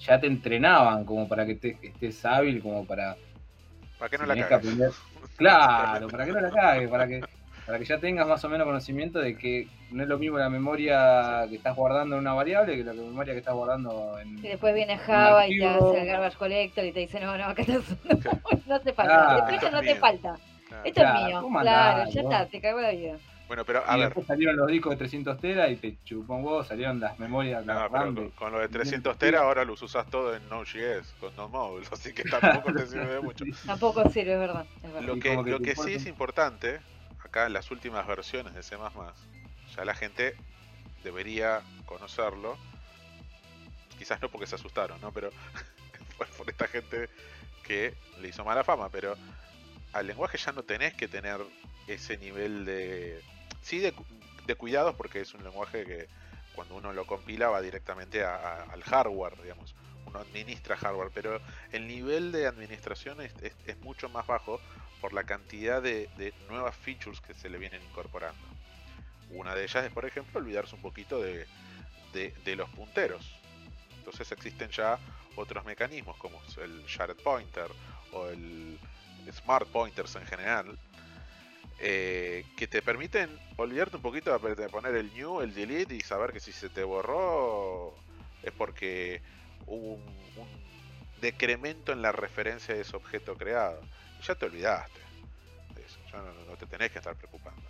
[0.00, 3.16] ya te entrenaban como para que te- estés hábil, como para
[4.02, 4.90] ¿Para qué no si la que aprender-
[5.36, 7.20] Claro, para que no la cagues, para que,
[7.64, 10.50] para que ya tengas más o menos conocimiento de que no es lo mismo la
[10.50, 14.38] memoria que estás guardando en una variable que la memoria que estás guardando en.
[14.38, 17.44] Y después viene Java y te hace el garbage collector y te dice, no, no,
[17.44, 17.84] acá estás...
[18.66, 19.34] no te falta.
[19.36, 20.34] Después esto ya no te falta.
[20.72, 20.80] Ah.
[20.84, 21.40] Esto Claro, es mío.
[21.42, 22.32] ¿cómo Claro, andás, ya vos?
[22.32, 23.16] está, te cago la vida.
[23.48, 26.34] Bueno, pero y a ver, después salieron los discos de 300 teras y te chupó
[26.36, 29.18] un huevo, salieron las memorias, no, las pero RAM con, de- con lo de 300
[29.18, 33.14] teras ahora los usas todo en Node.js, con Node Modules, así que tampoco te sirve
[33.14, 33.44] de mucho.
[33.66, 34.66] Tampoco sirve, es verdad.
[34.76, 35.02] Es verdad.
[35.06, 36.80] Lo Y que, lo que sí es importante
[37.24, 38.76] acá en las últimas versiones de C++,
[39.76, 40.34] ya la gente
[41.04, 42.56] debería conocerlo.
[43.98, 45.12] Quizás no porque se asustaron, ¿no?
[45.12, 45.30] Pero
[46.18, 47.08] por, por esta gente
[47.66, 49.16] que le hizo mala fama, pero
[49.92, 51.40] al lenguaje ya no tenés que tener
[51.86, 53.22] ese nivel de...
[53.62, 54.04] Sí, de, cu-
[54.46, 56.08] de cuidados porque es un lenguaje que
[56.54, 59.74] cuando uno lo compila va directamente al hardware, digamos.
[60.06, 63.32] Uno administra hardware, pero el nivel de administración es,
[63.82, 64.60] mucho más bajo
[65.00, 66.08] por la cantidad de,
[66.48, 68.40] nuevas features que se le vienen incorporando.
[69.30, 71.46] Una de ellas es, por ejemplo, olvidarse un poquito de-
[72.12, 73.24] de los punteros.
[73.98, 74.98] Entonces existen ya
[75.36, 77.68] otros mecanismos como el shared pointer
[78.12, 78.78] o el
[79.30, 80.78] smart pointers en general
[81.78, 86.32] eh, que te permiten olvidarte un poquito de poner el new, el delete y saber
[86.32, 87.94] que si se te borró
[88.42, 89.20] es porque
[89.66, 90.02] hubo un,
[90.36, 90.48] un
[91.20, 93.80] decremento en la referencia de ese objeto creado.
[94.20, 95.00] Y ya te olvidaste
[95.74, 97.62] de eso, ya no, te tenés que estar preocupando.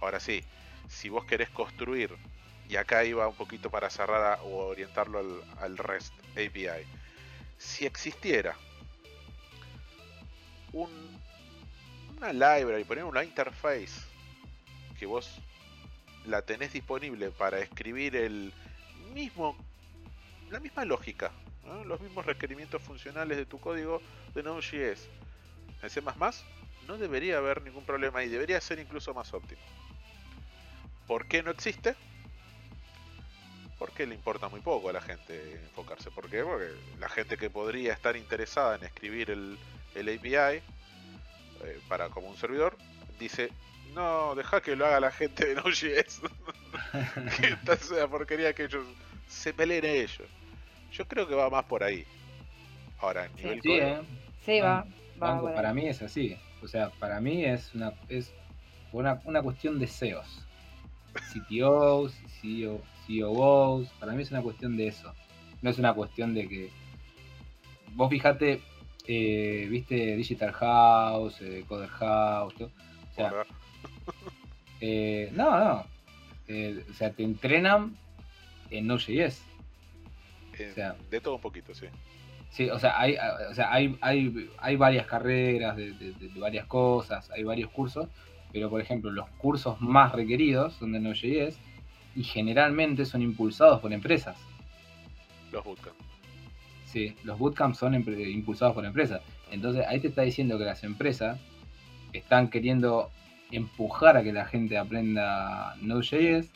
[0.00, 0.42] Ahora sí,
[0.88, 2.16] si vos querés construir,
[2.68, 6.86] y acá iba un poquito para cerrar o orientarlo al, al REST API,
[7.58, 8.56] si existiera
[10.82, 10.90] un,
[12.16, 14.02] una library, poner una interface
[14.98, 15.40] que vos
[16.26, 18.52] la tenés disponible para escribir el
[19.14, 19.56] mismo
[20.50, 21.30] la misma lógica,
[21.84, 24.00] los mismos requerimientos funcionales de tu código
[24.34, 25.08] de Node.js
[25.82, 26.00] en C++,
[26.86, 29.60] no debería haber ningún problema y debería ser incluso más óptimo.
[31.06, 31.94] ¿Por qué no existe?
[33.78, 36.10] Porque le importa muy poco a la gente enfocarse.
[36.10, 36.42] ¿Por qué?
[36.42, 39.58] Porque la gente que podría estar interesada en escribir el,
[39.94, 40.62] el API eh,
[41.88, 42.76] para como un servidor
[43.18, 43.50] dice
[43.94, 46.20] no, deja que lo haga la gente de Node.js.
[47.40, 48.84] que esta sea porquería que ellos
[49.26, 50.28] se peleen ellos.
[50.92, 52.04] Yo creo que va más por ahí.
[53.00, 54.00] Ahora, a nivel Sí, eh.
[54.44, 54.86] Sí, va.
[55.20, 56.36] va Banco, para mí es así.
[56.62, 58.32] O sea, para mí es una, es
[58.92, 60.46] una, una cuestión de SEOs.
[61.32, 65.12] CTOs, CEO, COOs, para mí es una cuestión de eso.
[65.60, 66.70] No es una cuestión de que.
[67.94, 68.62] Vos fijate,
[69.08, 72.70] eh, viste Digital House, eh, Coder House, todo.
[73.10, 73.30] O sea,
[74.80, 75.84] eh, no, no.
[76.46, 77.96] Eh, o sea, te entrenan
[78.70, 79.42] en Node.js.
[80.70, 81.86] O sea- de todo un poquito, sí.
[82.50, 83.16] Sí, o sea, hay,
[83.50, 87.70] o sea, hay, hay, hay varias carreras de, de- de- de varias cosas, hay varios
[87.70, 88.08] cursos,
[88.52, 91.58] pero por ejemplo, los cursos más requeridos son de Node.js
[92.16, 94.36] y generalmente son impulsados por empresas.
[95.52, 95.98] Los bootcamps.
[96.88, 99.20] Sí, los bootcamps son impulsados por empresas.
[99.50, 101.38] Entonces ahí te está diciendo que las empresas
[102.14, 103.10] están queriendo
[103.50, 106.50] empujar a que la gente aprenda Node.js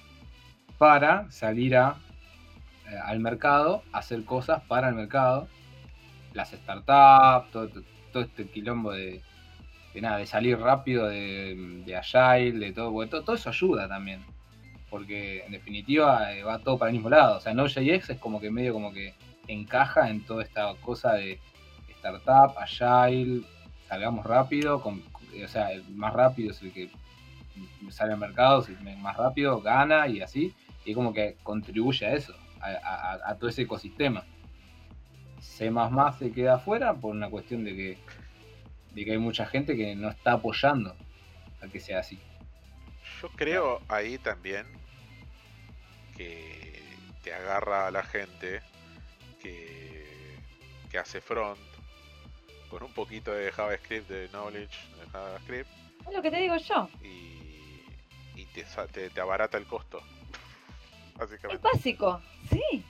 [0.78, 1.96] para salir a,
[2.90, 5.48] eh, al mercado, hacer cosas para el mercado,
[6.32, 9.20] las startups, todo, este quilombo de,
[10.00, 14.24] nada, de salir rápido de, de Agile, de todo, porque todo, todo eso ayuda también.
[14.88, 17.36] Porque en definitiva eh, va todo para el mismo lado.
[17.36, 19.14] O sea, Node.js es como que medio como que
[19.48, 21.40] encaja en toda esta cosa de
[21.90, 23.42] startup, agile,
[23.88, 26.90] salgamos rápido, o sea, el más rápido es el que
[27.90, 28.66] sale al mercado,
[28.98, 34.24] más rápido gana y así, y como que contribuye a eso, a, todo ese ecosistema.
[35.40, 35.70] C
[36.18, 37.98] se queda afuera por una cuestión de que,
[38.94, 40.96] de que hay mucha gente que no está apoyando
[41.60, 42.18] a que sea así.
[43.20, 44.66] Yo creo ahí también
[46.16, 46.82] que
[47.22, 48.60] te agarra a la gente
[50.92, 51.58] que hace front
[52.70, 55.68] con un poquito de JavaScript, de knowledge de JavaScript
[56.06, 56.88] Es lo que te digo yo.
[57.02, 57.82] y,
[58.40, 60.00] y te, te, te abarata el costo.
[61.12, 61.68] Es Básicamente.
[61.72, 62.20] básico.
[62.50, 62.84] Sí.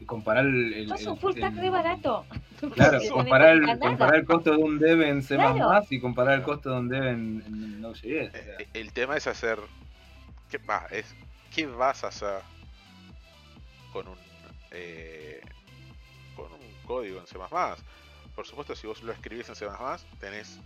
[0.00, 2.26] Y comparar el, el- el- un full stack el- re barato.
[2.74, 5.84] Claro, comparar el, comparar el costo de un dev en C++ Claro.
[5.90, 8.28] y comparar el costo de un dev en, en Node.js.
[8.28, 8.54] o sea.
[8.60, 9.58] Eh, El tema es hacer.
[10.48, 11.12] ¿Qué, va, es,
[11.54, 12.40] ¿qué vas a hacer
[13.92, 14.16] con un,
[14.70, 15.51] eh, con un
[16.92, 17.38] código en C?
[18.34, 19.66] Por supuesto, si vos lo escribís en C,
[20.20, 20.58] tenés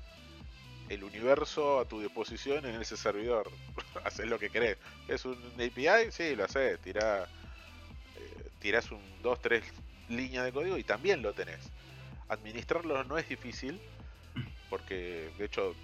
[0.89, 3.51] el universo a tu disposición en ese servidor.
[4.05, 4.77] haces lo que querés.
[5.09, 6.11] ¿Es un API?
[6.11, 6.81] Sí, lo haces.
[6.81, 9.65] Tirá, eh, tirás un 2, 3
[10.09, 11.71] líneas de código y también lo tenés.
[12.29, 13.81] Administrarlo no es difícil,
[14.69, 15.75] porque de hecho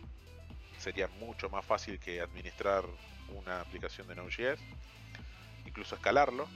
[0.79, 2.85] sería mucho más fácil que administrar
[3.35, 4.59] una aplicación de Node.js,
[5.67, 6.49] incluso escalarlo.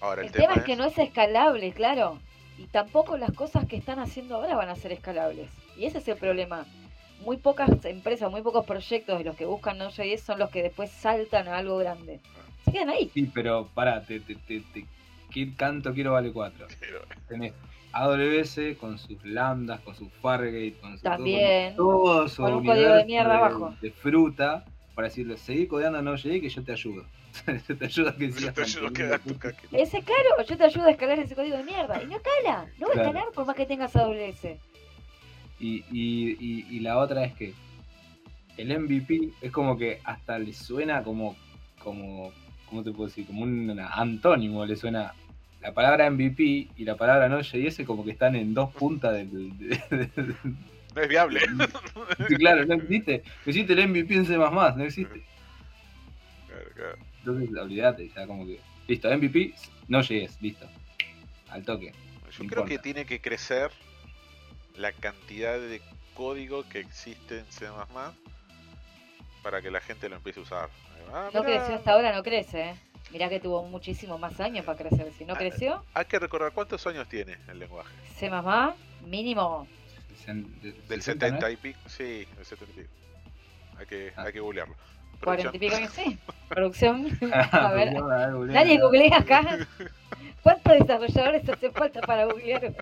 [0.00, 2.20] Ahora el, El tema es que no es escalable, claro.
[2.58, 5.48] Y tampoco las cosas que están haciendo ahora van a ser escalables.
[5.76, 6.66] Y ese es el problema.
[7.24, 10.90] Muy pocas empresas, muy pocos proyectos de los que buscan Node.js son los que después
[10.90, 12.20] saltan a algo grande.
[12.64, 13.10] Se quedan ahí.
[13.14, 14.84] Sí, pero para, te, te, te, te,
[15.30, 16.66] ¿qué canto quiero vale 4?
[16.80, 17.52] Pero, Tenés
[17.92, 21.74] AWS con sus lambdas, con su Fargate, con su También.
[21.76, 23.74] todo, todo su Con un código de mierda abajo.
[23.80, 24.64] de fruta
[24.98, 27.04] para decirle, seguí codeando Node.js que yo te ayudo.
[27.68, 29.68] yo te ayudo a que yo sigas te ayudo a quedar tu caque.
[29.70, 32.02] Ese claro, yo te ayudo a escalar ese código de mierda.
[32.02, 34.44] Y no cala, no va a escalar por más que tengas AWS.
[35.60, 37.54] Y, y, y, y la otra es que
[38.56, 41.36] el MVP es como que hasta le suena como,
[41.80, 42.32] como,
[42.68, 43.24] ¿cómo te puedo decir?
[43.24, 45.14] Como un antónimo, le suena
[45.60, 46.42] la palabra MVP
[46.76, 49.56] y la palabra Node.js como que están en dos puntas del...
[49.58, 50.34] de- de-
[50.98, 51.40] No es viable.
[52.28, 53.22] Sí, claro, no existe.
[53.46, 55.22] No existe el MVP en C++, no existe.
[56.48, 56.98] Claro, claro.
[57.20, 58.58] Entonces, olvídate, ya como que...
[58.88, 59.54] Listo, MVP,
[59.88, 60.66] Node.js, listo.
[61.50, 61.92] Al toque.
[62.32, 63.70] Yo No creo que tiene que crecer
[64.76, 65.80] la cantidad de
[66.14, 67.66] código que existe en C++
[69.42, 70.70] para que la gente lo empiece a usar.
[71.12, 72.74] Ah, No creció hasta ahora, no crece, ¿eh?
[73.12, 75.12] Mirá que tuvo muchísimos más años para crecer.
[75.16, 77.88] Si no Ah, creció, Hay que recordar cuántos años tiene el lenguaje.
[78.16, 78.30] C++,
[79.06, 79.66] mínimo
[80.26, 81.48] Del 60, 70 ¿no?
[81.52, 81.78] y pico.
[81.86, 82.94] Sí, del 70 y pico.
[83.78, 84.22] Hay que, Ah.
[84.24, 84.74] hay que googlearlo.
[85.22, 85.60] 40 y Producción.
[85.60, 86.18] pico años, sí.
[86.48, 87.18] Producción.
[87.52, 89.66] A ver, Googlealo, a ver, nadie googlea acá.
[90.42, 92.74] ¿Cuántos desarrolladores hace falta para googlear?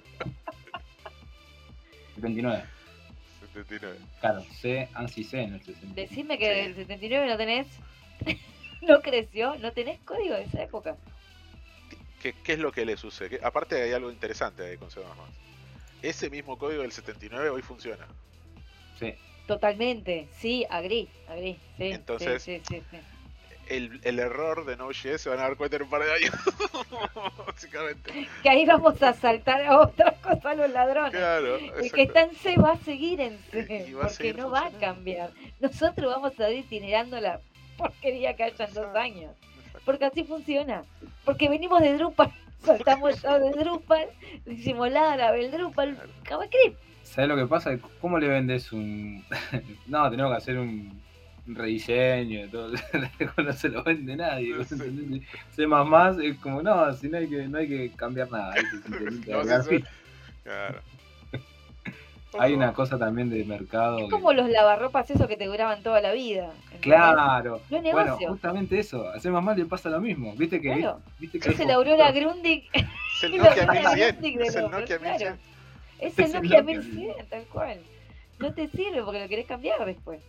[2.16, 2.64] 79.
[3.54, 3.98] 79.
[4.20, 5.94] Claro, C, ANSI C en el 60.
[5.94, 6.60] Decime que Sí.
[6.62, 7.66] del 79 no tenés.
[8.82, 10.96] no creció, no tenés código de esa época.
[12.22, 13.30] ¿Qué, qué es lo que le sucede?
[13.38, 15.00] Que- aparte hay algo interesante ahí con C++.
[16.02, 18.06] Ese mismo código del 79 hoy funciona.
[18.98, 19.14] Sí.
[19.46, 21.58] Totalmente, sí, agrí, agrí.
[21.76, 22.98] Sí, Entonces- sí, sí, sí, sí.
[23.68, 26.30] El, el error de Node.js se van a dar cuenta en un par de años.
[27.46, 28.28] Básicamente.
[28.42, 31.10] Que ahí vamos a saltar a otra cosa a los ladrones.
[31.10, 31.56] Claro.
[31.56, 31.94] El exacto.
[31.96, 34.66] que está en C va a seguir en C, Y va a porque no va
[34.66, 35.32] a cambiar.
[35.58, 37.40] Nosotros vamos a ir itinerando la
[37.76, 39.32] porquería que haya en dos años.
[39.84, 40.84] Porque así funciona.
[41.24, 42.32] Porque venimos de Drupal,
[42.62, 44.08] saltamos ya de Drupal,
[44.46, 46.78] hicimos Laravel, Drupal, JavaScript.
[47.02, 47.78] ¿Sabes lo que pasa?
[48.00, 49.24] ¿Cómo le vendes un.?
[49.86, 51.00] no, tenemos que hacer un,
[51.46, 52.72] un rediseño todo.
[53.44, 54.54] no se lo vende nadie.
[54.54, 54.76] No sé.
[55.50, 58.54] C más es como, no, si no hay que, no hay que cambiar nada.
[58.54, 59.42] hay que simplemente No.
[60.42, 60.80] Claro.
[62.38, 63.98] Hay una cosa también de mercado.
[63.98, 66.50] Es que- como los lavarropas esos que te duraban toda la vida.
[66.64, 66.80] ¿entendés?
[66.80, 67.60] Claro.
[67.70, 68.28] No es Bueno, negocio.
[68.30, 69.08] justamente eso.
[69.08, 70.34] A C le pasa lo mismo.
[70.36, 70.74] Viste que.
[70.74, 71.00] Claro.
[71.18, 72.64] Viste que Es el Aurora Grundig.
[72.74, 74.12] Es el Nokia la Aurora 1100.
[74.16, 75.18] Grundig de Es el los- Nokia claro.
[75.18, 75.38] 1100.
[75.98, 77.78] Es el Nokia 1100, tal cual.
[78.38, 80.20] No te sirve porque lo querés cambiar después.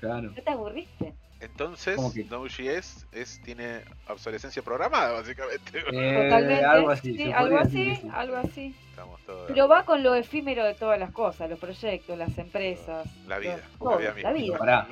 [0.00, 0.32] Claro.
[0.34, 1.14] No te aburriste.
[1.40, 1.96] Entonces.
[1.98, 5.78] Node.js es, tiene obsolescencia programada, básicamente.
[5.92, 6.64] Eh, Totalmente.
[6.64, 7.16] algo así.
[7.16, 8.08] sí, algo así, sí.
[8.12, 8.74] algo así.
[8.90, 9.46] Estamos todos.
[9.48, 13.08] Pero va con lo efímero de todas las cosas, los proyectos, las empresas.
[13.26, 14.30] La vida, todo, la vida misma.
[14.30, 14.58] la vida.
[14.58, 14.88] Pará.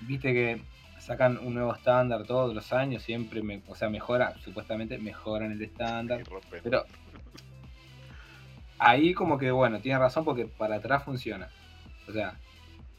[0.00, 0.60] Viste que
[0.98, 5.60] sacan un nuevo estándar todos los años, siempre, me, o sea, mejora, supuestamente mejoran el
[5.60, 6.22] Y estándar,
[6.62, 6.84] pero
[8.78, 11.48] ahí como que, bueno, tiene razón porque para atrás funciona.
[12.08, 12.38] O sea,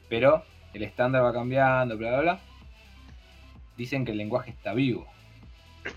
[0.09, 0.43] pero
[0.73, 2.39] el estándar va cambiando, bla, bla, bla.
[3.77, 5.07] Dicen que el lenguaje está vivo.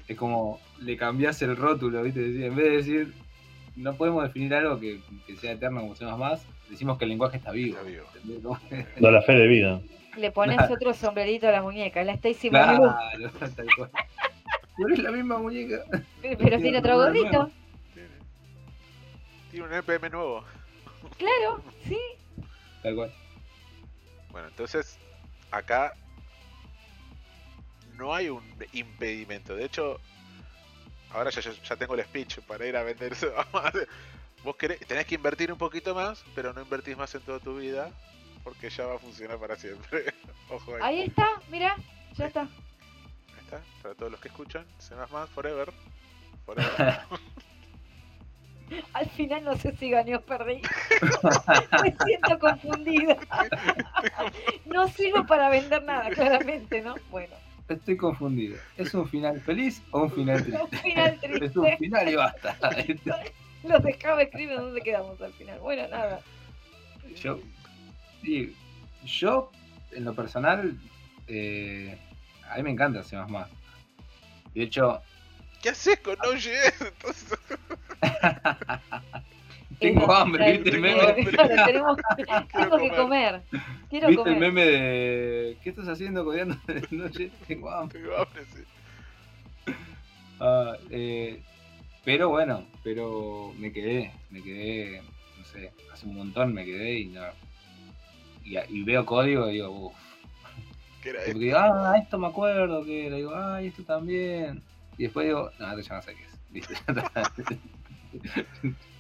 [0.07, 2.47] Es como, le cambias el rótulo, ¿viste?
[2.47, 3.15] En vez de decir,
[3.77, 7.39] no podemos definir algo que, que sea eterno como sea más, decimos que el lenguaje
[7.39, 7.79] está vivo.
[7.79, 8.59] Está vivo.
[9.01, 9.81] Da la fe de vida.
[10.17, 10.75] Le pones Claro.
[10.75, 13.91] otro sombrerito a la muñeca, la Stacy Malibu, Claro, tal cual.
[14.77, 15.83] Pero es la misma muñeca.
[16.23, 17.51] pero tiene otro gorrito.
[17.95, 18.09] Tiene,
[19.51, 20.45] tiene un EPM nuevo.
[21.19, 21.99] Claro, sí.
[22.83, 23.13] Tal cual.
[24.33, 24.99] Bueno, entonces,
[25.51, 25.95] acá
[27.97, 28.43] no hay un
[28.73, 29.55] impedimento.
[29.55, 30.01] De hecho,
[31.11, 33.31] ahora ya, ya, tengo el speech para ir a venderse.
[34.45, 37.59] Vos querés, tenés que invertir un poquito más, pero no invertís más en toda tu
[37.59, 37.93] vida,
[38.43, 40.13] porque ya va a funcionar para siempre.
[40.49, 40.81] Ojo ahí.
[40.83, 41.77] Ahí está, mira,
[42.15, 42.41] ya está.
[42.41, 44.95] Ahí está, para todos los que escuchan, C++
[45.35, 45.73] Forever.
[46.47, 47.01] Forever.
[48.95, 50.63] Al final no sé si gané o perdí.
[51.83, 53.17] Me siento confundida.
[54.67, 56.95] No sirvo para vender nada, claramente, ¿no?
[57.11, 57.35] Bueno,
[57.69, 58.59] Estoy confundido.
[58.77, 60.77] ¿Es un final feliz o un final un triste?
[60.79, 61.77] final Es un triste.
[61.79, 62.57] final y basta.
[63.65, 65.59] Los dejaba escribir dónde quedamos al final.
[65.61, 66.21] Bueno, nada.
[67.21, 67.41] Yo,
[68.23, 68.55] sí,
[69.05, 69.51] yo,
[69.93, 70.77] en lo personal,
[71.29, 71.97] eh,
[72.51, 73.17] a mí me encanta C++.
[74.55, 75.01] De hecho,
[75.63, 77.39] ¿Qué haces con Node.js?
[79.83, 80.99] Tengo hambre, ¿viste el meme?
[81.31, 81.97] Claro, tenemos,
[82.53, 82.95] tengo que comer.
[82.95, 83.43] comer.
[83.91, 87.31] Quiero ¿Viste el meme de ¿qué estás haciendo codeando de noche?
[87.47, 88.01] Tengo hambre.
[88.01, 88.63] tengo hambre, sí.
[90.41, 91.43] Ah, eh,
[92.05, 95.03] pero bueno, pero me quedé, me quedé,
[95.39, 97.23] no sé, hace un montón me quedé y no.
[98.45, 99.95] Y, y veo código y digo, uff.
[101.01, 101.45] ¿Qué era Porque esto?
[101.45, 103.17] digo, ah, esto me acuerdo que era.
[103.17, 104.63] Digo, ah, esto también.
[104.99, 106.33] y después digo, no, esto ya no sé qué es.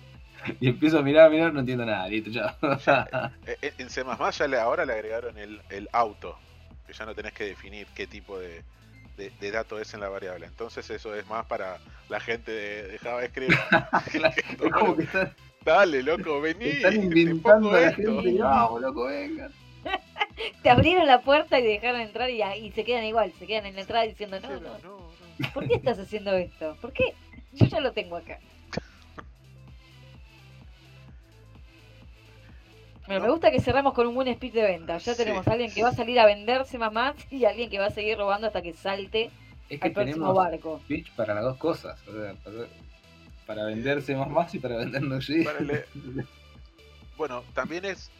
[0.60, 2.56] Y empiezo a mirar, a mirar, no entiendo nada, listo, ya.
[3.46, 4.02] Eh, eh, En C++
[4.38, 6.38] ya le, ahora le agregaron el, el auto,
[6.86, 8.62] que ya no tenés que definir qué tipo de,
[9.16, 10.46] de, de dato es en la variable.
[10.46, 11.78] Entonces eso es más para
[12.08, 13.52] la gente de, de JavaScript.
[14.62, 15.34] es como que están,
[15.64, 18.22] Dale, loco, vení, están te inventando pongo a la esto.
[18.22, 19.52] gente, y vamos, loco, vengan.
[20.62, 23.74] Te abrieron la puerta y dejaron entrar y, y se quedan igual, se quedan en
[23.74, 25.12] la entrada diciendo, no, no, no.
[25.52, 26.76] ¿por qué estás haciendo esto?
[26.80, 27.14] ¿Por qué?
[27.52, 28.38] Yo ya lo tengo acá.
[33.06, 34.98] Bueno, me gusta que cerramos con un buen speed de venta.
[34.98, 35.24] Ya Sí.
[35.24, 37.86] tenemos a alguien que va a salir a venderse más más y alguien que va
[37.86, 39.30] a seguir robando hasta que salte
[39.68, 40.80] Es que al próximo tenemos barco.
[40.86, 41.98] pitch para las dos cosas.
[42.08, 42.66] o sea, para,
[43.46, 45.44] para venderse más más y para vendernos G.
[45.44, 45.84] Para le-
[47.16, 48.10] Bueno, también es.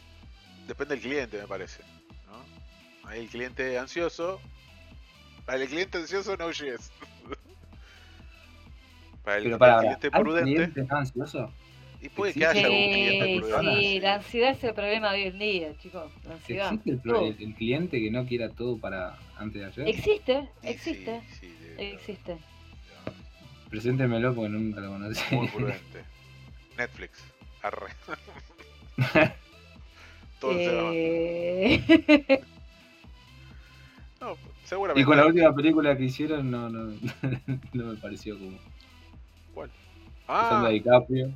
[0.66, 1.82] Depende del cliente, me parece.
[2.26, 3.08] ¿no?
[3.08, 4.40] Hay el cliente ansioso.
[5.46, 6.90] Para el cliente ansioso, no yes.
[9.24, 10.54] Para el, Pero el para, cliente ¿hay prudente.
[10.54, 11.52] cliente no ansioso?
[12.02, 13.80] Y puede que haya Sí, algún cliente prudente.
[13.80, 16.10] sí, la ansiedad es el problema de hoy en día, chicos.
[16.26, 16.72] La ansiedad.
[16.74, 19.88] ¿Existe el, el- el cliente que no quiera todo para antes de ayer?
[19.88, 22.36] Existe, existe, sí, sí, de- existe.
[23.70, 25.34] Preséntemelo porque nunca lo conocí.
[25.34, 26.04] Muy prudente.
[26.76, 27.22] Netflix.
[27.62, 27.86] Arre.
[30.40, 30.90] Todo se va.
[30.92, 32.42] Eh,
[34.20, 35.00] No, seguramente.
[35.00, 36.92] y con la última película que hicieron no, no,
[37.72, 38.58] no me pareció como...
[39.54, 39.70] ¿Cuál?
[40.26, 41.30] Ah, DiCaprio.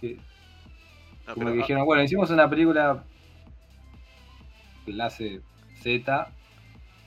[0.00, 0.18] Sí.
[1.26, 3.04] No, Como pero, que ah, dijeron, bueno, hicimos una película
[4.86, 5.40] clase
[5.82, 6.28] Z,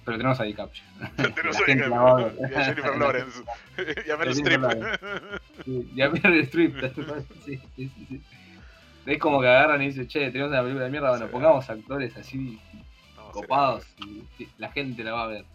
[0.06, 0.84] pero tenemos a DiCaprio.
[1.36, 3.44] tenemos a DiCaprio, y a Jennifer Lawrence.
[4.08, 4.62] y a Meryl Streep.
[5.66, 6.76] Sí, Y a Meryl Streep.
[7.46, 8.22] sí, sí, sí, sí.
[9.06, 11.32] Es como que agarran y dicen, che, tenemos una película de mierda, bueno, Sí.
[11.32, 12.60] pongamos actores así
[13.16, 13.84] No, copados
[14.38, 15.46] y la gente la va a ver.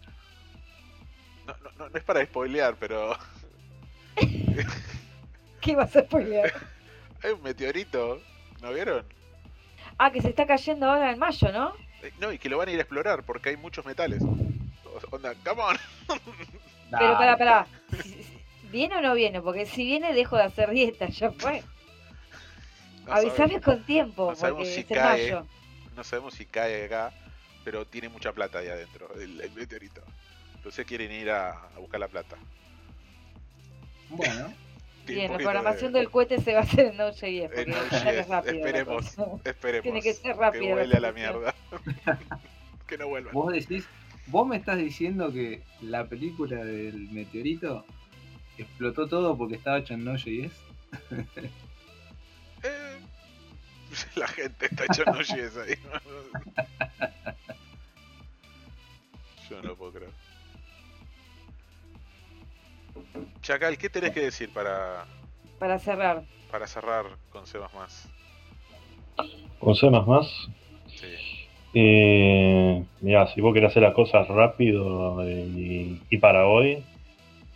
[1.47, 3.15] No, no, no, no es para spoilear, pero
[5.61, 6.53] ¿Qué vas a spoilear?
[7.23, 8.21] Hay un meteorito,
[8.61, 9.05] ¿no vieron?
[9.97, 11.73] Ah, que se está cayendo ahora en mayo, ¿no?
[12.03, 14.21] Eh, No, y que lo van a ir a explorar porque hay muchos metales.
[15.11, 15.77] Onda, come on.
[16.07, 17.15] Pero Dale.
[17.17, 17.67] para, para.
[18.71, 19.41] ¿Viene o no viene?
[19.41, 21.63] Porque si viene, dejo de hacer dieta, ya fue.
[23.05, 25.31] No Avisame con tiempo, no porque sabemos si cae.
[25.31, 25.47] mayo.
[25.95, 27.13] no sabemos si cae acá,
[27.63, 30.01] pero tiene mucha plata ahí adentro, el, el meteorito.
[30.55, 32.35] Entonces quieren ir a, a buscar la plata.
[34.09, 34.53] Bueno,
[35.13, 38.03] Bien, la programación de- del cohete se va a hacer en Node.js, en porque Node.js,
[38.03, 38.55] ya es rápido.
[38.55, 39.83] Esperemos, esperemos.
[39.83, 41.55] Tiene que ser rápida Que huele a la mierda.
[42.87, 43.33] que no vuelvan.
[43.33, 43.85] vos decís,
[44.27, 47.85] vos me estás diciendo que la película del meteorito
[48.57, 50.51] explotó todo porque estaba hecho en Node.js.
[52.63, 52.97] Eh,
[54.15, 55.75] la gente está echando yes ahí.
[59.49, 60.11] Yo no puedo creer.
[63.47, 65.05] Chacal, ¿qué tenés que decir para,
[65.57, 66.23] Para cerrar.
[66.51, 67.57] para cerrar con C++?
[69.57, 69.87] Con C++,
[70.87, 71.07] Sí.
[71.73, 76.83] eh, mirá, si vos querés hacer las cosas rápido y, y para hoy,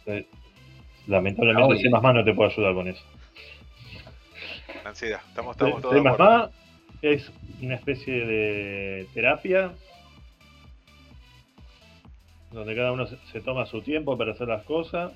[0.05, 0.25] eh,
[1.07, 3.03] lamentablemente hoy, C++ no te puede ayudar con eso.
[4.85, 5.19] Ansiedad.
[5.27, 6.51] Estamos, estamos C++ todos de acuerdo.
[7.01, 7.29] es
[7.61, 9.73] una especie de terapia
[12.53, 15.11] donde cada uno se toma su tiempo para hacer las cosas.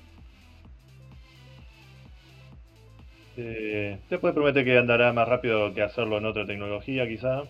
[3.36, 7.42] Eh, después promete que andará más rápido que hacerlo en otra tecnología, quizá.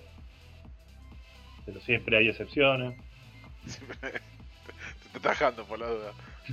[1.65, 2.95] Pero siempre hay excepciones.
[3.67, 3.97] Siempre
[5.13, 6.13] te tajando por la duda.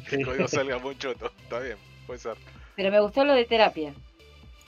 [0.09, 1.31] Que el código salga muy choto.
[1.43, 1.77] Está bien,
[2.07, 2.35] puede ser.
[2.75, 3.93] Pero me gustó lo de terapia.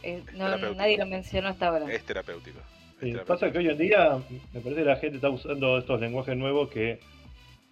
[0.03, 1.91] Eh, no, nadie lo mencionó hasta ahora.
[1.91, 2.59] Es terapéutico.
[2.59, 2.65] Es
[2.99, 3.25] Sí, terapéutico.
[3.25, 4.17] pasa que hoy en día
[4.53, 6.99] me parece que la gente está usando estos lenguajes nuevos que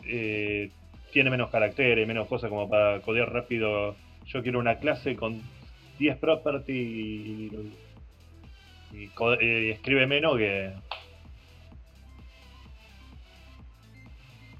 [0.06, 0.72] eh,
[1.12, 3.96] tiene menos caracteres, menos cosas como para codear rápido.
[4.26, 5.42] Yo quiero una clase con
[5.98, 7.52] 10 property y,
[9.72, 10.74] escribe menos que.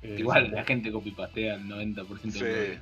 [0.04, 2.78] Igual la gente copy-pastea el 90% Sí.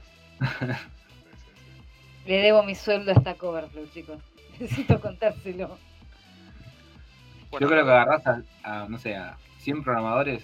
[2.26, 4.20] Le debo mi sueldo a esta Coverflow, chicos.
[4.60, 5.78] Necesito contárselo.
[7.52, 10.44] Bueno, Yo creo que agarrás a, a, no sé, a 100 programadores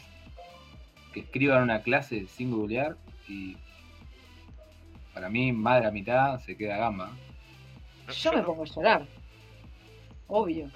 [1.13, 2.95] que escriban una clase sin googlear
[3.27, 3.57] y
[5.13, 7.09] para mí más de la mitad se queda gamba.
[8.07, 9.07] Yo me pongo a llorar.
[10.27, 10.69] Obvio.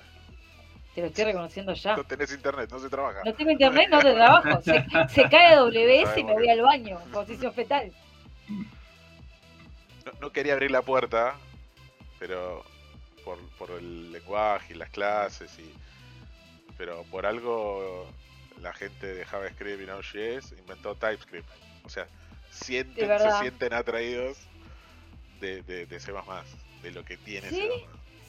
[0.96, 1.96] Te lo estoy reconociendo ya.
[1.96, 3.22] No tenés internet, no se trabaja.
[3.24, 4.62] No tengo internet, no te trabajo.
[4.62, 7.92] Se, se cae a WS y me voy al baño, posición fetal.
[10.06, 11.36] No, no quería abrir la puerta,
[12.20, 12.66] pero
[13.24, 15.74] por, por el lenguaje y las clases y
[16.78, 18.08] pero por algo
[18.60, 21.48] la gente de JavaScript y Node.js inventó TypeScript.
[21.84, 22.08] O sea,
[22.50, 24.38] sienten, se sienten atraídos
[25.40, 26.12] de, de, de C++,
[26.82, 27.70] de lo que tiene Sí.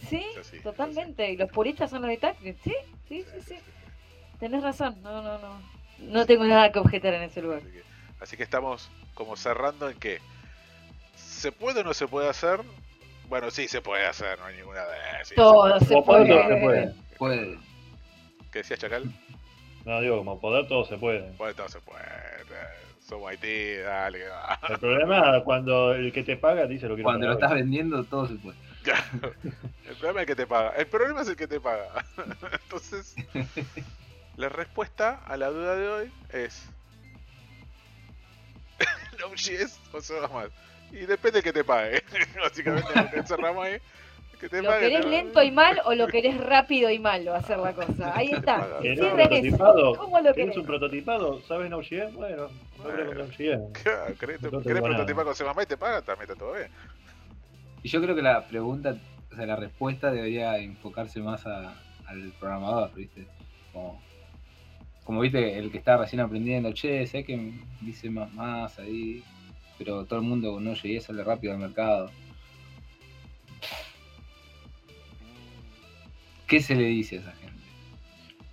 [0.08, 1.30] Sí, así, totalmente.
[1.30, 2.56] Y los puristas son los de.
[2.64, 2.74] Sí,
[3.08, 3.54] sí, sí, sí.
[4.40, 5.00] Tenés razón.
[5.02, 5.62] No, no, no.
[6.00, 7.58] No tengo nada que objetar en ese lugar.
[7.60, 7.82] Así que,
[8.20, 10.18] así que estamos como cerrando en que
[11.14, 12.60] ¿se puede o no se puede hacer?
[13.28, 16.28] Bueno, sí se puede hacer, no hay ninguna de sí, Todo se poder, puede.
[16.28, 16.94] todo se puede.
[17.18, 17.58] Puede.
[18.50, 19.04] ¿Qué decías, Chacal?
[19.84, 21.30] No, digo, como poder todo se puede.
[21.38, 22.02] Bueno, todo se puede.
[23.08, 24.28] Somos Haití, dale.
[24.28, 24.58] va.
[24.68, 28.04] El problema es cuando el que te paga dice lo que Cuando lo estás vendiendo,
[28.04, 28.56] todo se puede.
[29.88, 30.70] El problema es el que te paga.
[30.70, 32.04] El problema es el que te paga.
[32.64, 33.14] Entonces,
[34.36, 36.68] la respuesta a la duda de hoy es
[39.20, 40.50] Node.js o se va mal.
[40.90, 42.02] Y depende de que te pague.
[42.40, 43.78] Básicamente lo que encerramos ahí.
[44.42, 47.32] Que te ¿Lo pague, querés te- lento y mal o lo querés rápido y malo
[47.32, 48.16] hacer la cosa?
[48.16, 48.66] Ahí está.
[48.82, 49.28] ¿Querés ¿Querés Sí, un es eso.
[49.28, 49.96] prototipado?
[49.98, 50.56] ¿Cómo lo ¿Querés querés?
[50.56, 51.42] un prototipado?
[51.42, 52.12] ¿Sabes Node.js?
[52.14, 53.60] Bueno, no creo que Node.js.
[53.84, 56.02] Claro, ¿Querés, prototipar con C++ y te pagan?
[56.04, 56.68] También está todo bien.
[57.84, 58.96] Y yo creo que la pregunta,
[59.32, 63.26] o sea, la respuesta debería enfocarse más a- al programador, ¿viste?
[63.72, 64.02] Como,
[65.04, 69.22] como viste, el que está recién aprendiendo, che, sé que dice más más ahí,
[69.78, 72.10] pero todo el mundo con Node.js sale rápido al mercado.
[76.52, 77.62] ¿Qué se le dice a esa gente?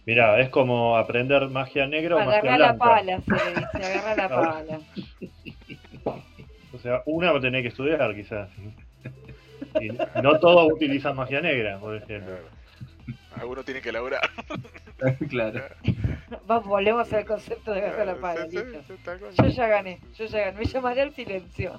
[0.05, 3.99] Mirá, es como aprender magia negra o magia la pala, se le dice.
[3.99, 4.79] Agarrá la Ahora- pala.
[6.71, 8.47] O sea, una va a tener que estudiar quizás.
[9.81, 9.89] Y
[10.23, 12.37] no todos utilizan magia negra, por ejemplo.
[13.35, 14.21] Algunos tienen que laburar.
[15.29, 15.61] claro.
[16.47, 18.45] Vamos, volvemos al concepto de agarrar la pala.
[18.45, 18.81] Sí, sí, listo.
[18.87, 19.33] sí, tal cual.
[19.35, 20.57] Yo ya gané, yo ya gané.
[20.59, 21.75] Me llamaré al silencio.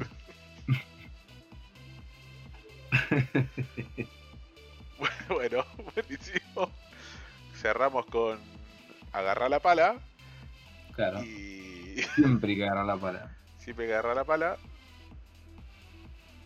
[5.29, 6.71] Bueno, buenísimo.
[7.57, 8.39] Cerramos con
[9.13, 9.97] agarrar la pala
[10.95, 11.23] Claro.
[11.23, 13.37] y Siempre hay que agarrar la pala.
[13.59, 14.57] siempre que agarrar la pala.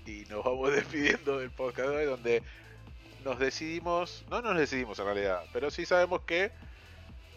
[0.07, 2.42] Y nos vamos despidiendo del podcast de hoy donde
[3.24, 6.50] nos decidimos, no nos decidimos en realidad, pero sí sabemos que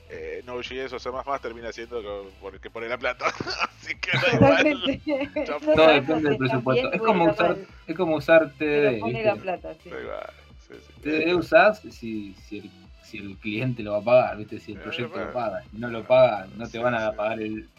[0.09, 1.09] eh, Node.js o C++
[1.41, 3.26] termina siendo co- por el que pone la plata.
[3.28, 4.57] Así que da igual.
[4.57, 5.45] Totalmente.
[5.45, 6.91] Todo No depende del presupuesto.
[6.93, 7.57] Es como o usar,
[7.88, 9.89] es como usar pone la plata, sí.
[9.89, 10.30] Da igual,
[10.70, 11.01] sí, sí.
[11.01, 12.72] TDD usás si, si, el,
[13.03, 14.59] si el cliente lo va a pagar, ¿viste?
[14.59, 15.63] Si el Eh, proyecto lo paga.
[15.72, 17.70] Si no lo paga, no te van a pagar el.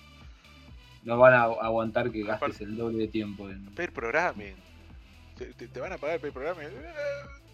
[1.05, 3.65] No van a aguantar que gastes Aparte- el doble de tiempo en.
[3.75, 4.55] Pair programming.
[5.37, 6.67] ¿Te, te- te van a pagar el pair programming?
[6.67, 6.93] Eh,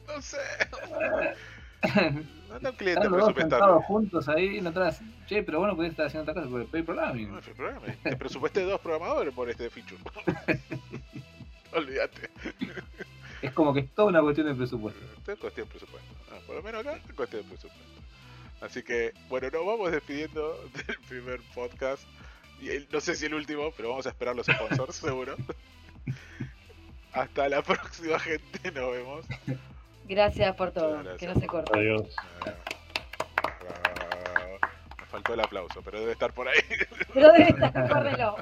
[0.09, 0.39] no sé.
[1.85, 3.81] Anda un cliente presupuestario.
[3.83, 5.01] juntos ahí, no atrás.
[5.27, 7.31] Che, pero bueno, podés estar haciendo otra cosa por el pay programming.
[7.31, 7.97] No, pair programming.
[8.03, 10.01] Te presupuesté dos programadores por este feature.
[11.73, 12.31] Olvídate.
[13.45, 15.01] Es como que es toda una cuestión de presupuesto.
[15.19, 16.15] Esto es cuestión de presupuesto.
[16.33, 17.85] Ah, por lo menos acá es cuestión de presupuesto.
[18.61, 22.03] Así que, bueno, nos vamos despidiendo del primer podcast.
[22.61, 25.37] Y el- no sé si el último, pero vamos a esperar los sponsors, seguro.
[27.13, 28.71] Hasta la próxima, gente.
[28.73, 29.27] Nos vemos.
[30.09, 31.71] Gracias por todo, que no se corte.
[31.79, 32.15] Adiós.
[34.99, 36.59] Me faltó el aplauso, pero debe estar por ahí.
[37.13, 38.37] Pero debe estar, guárdelo.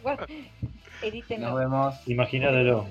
[1.03, 1.51] Edítenlo.
[1.51, 2.09] Nos vemos.
[2.09, 2.87] Imagínatelo.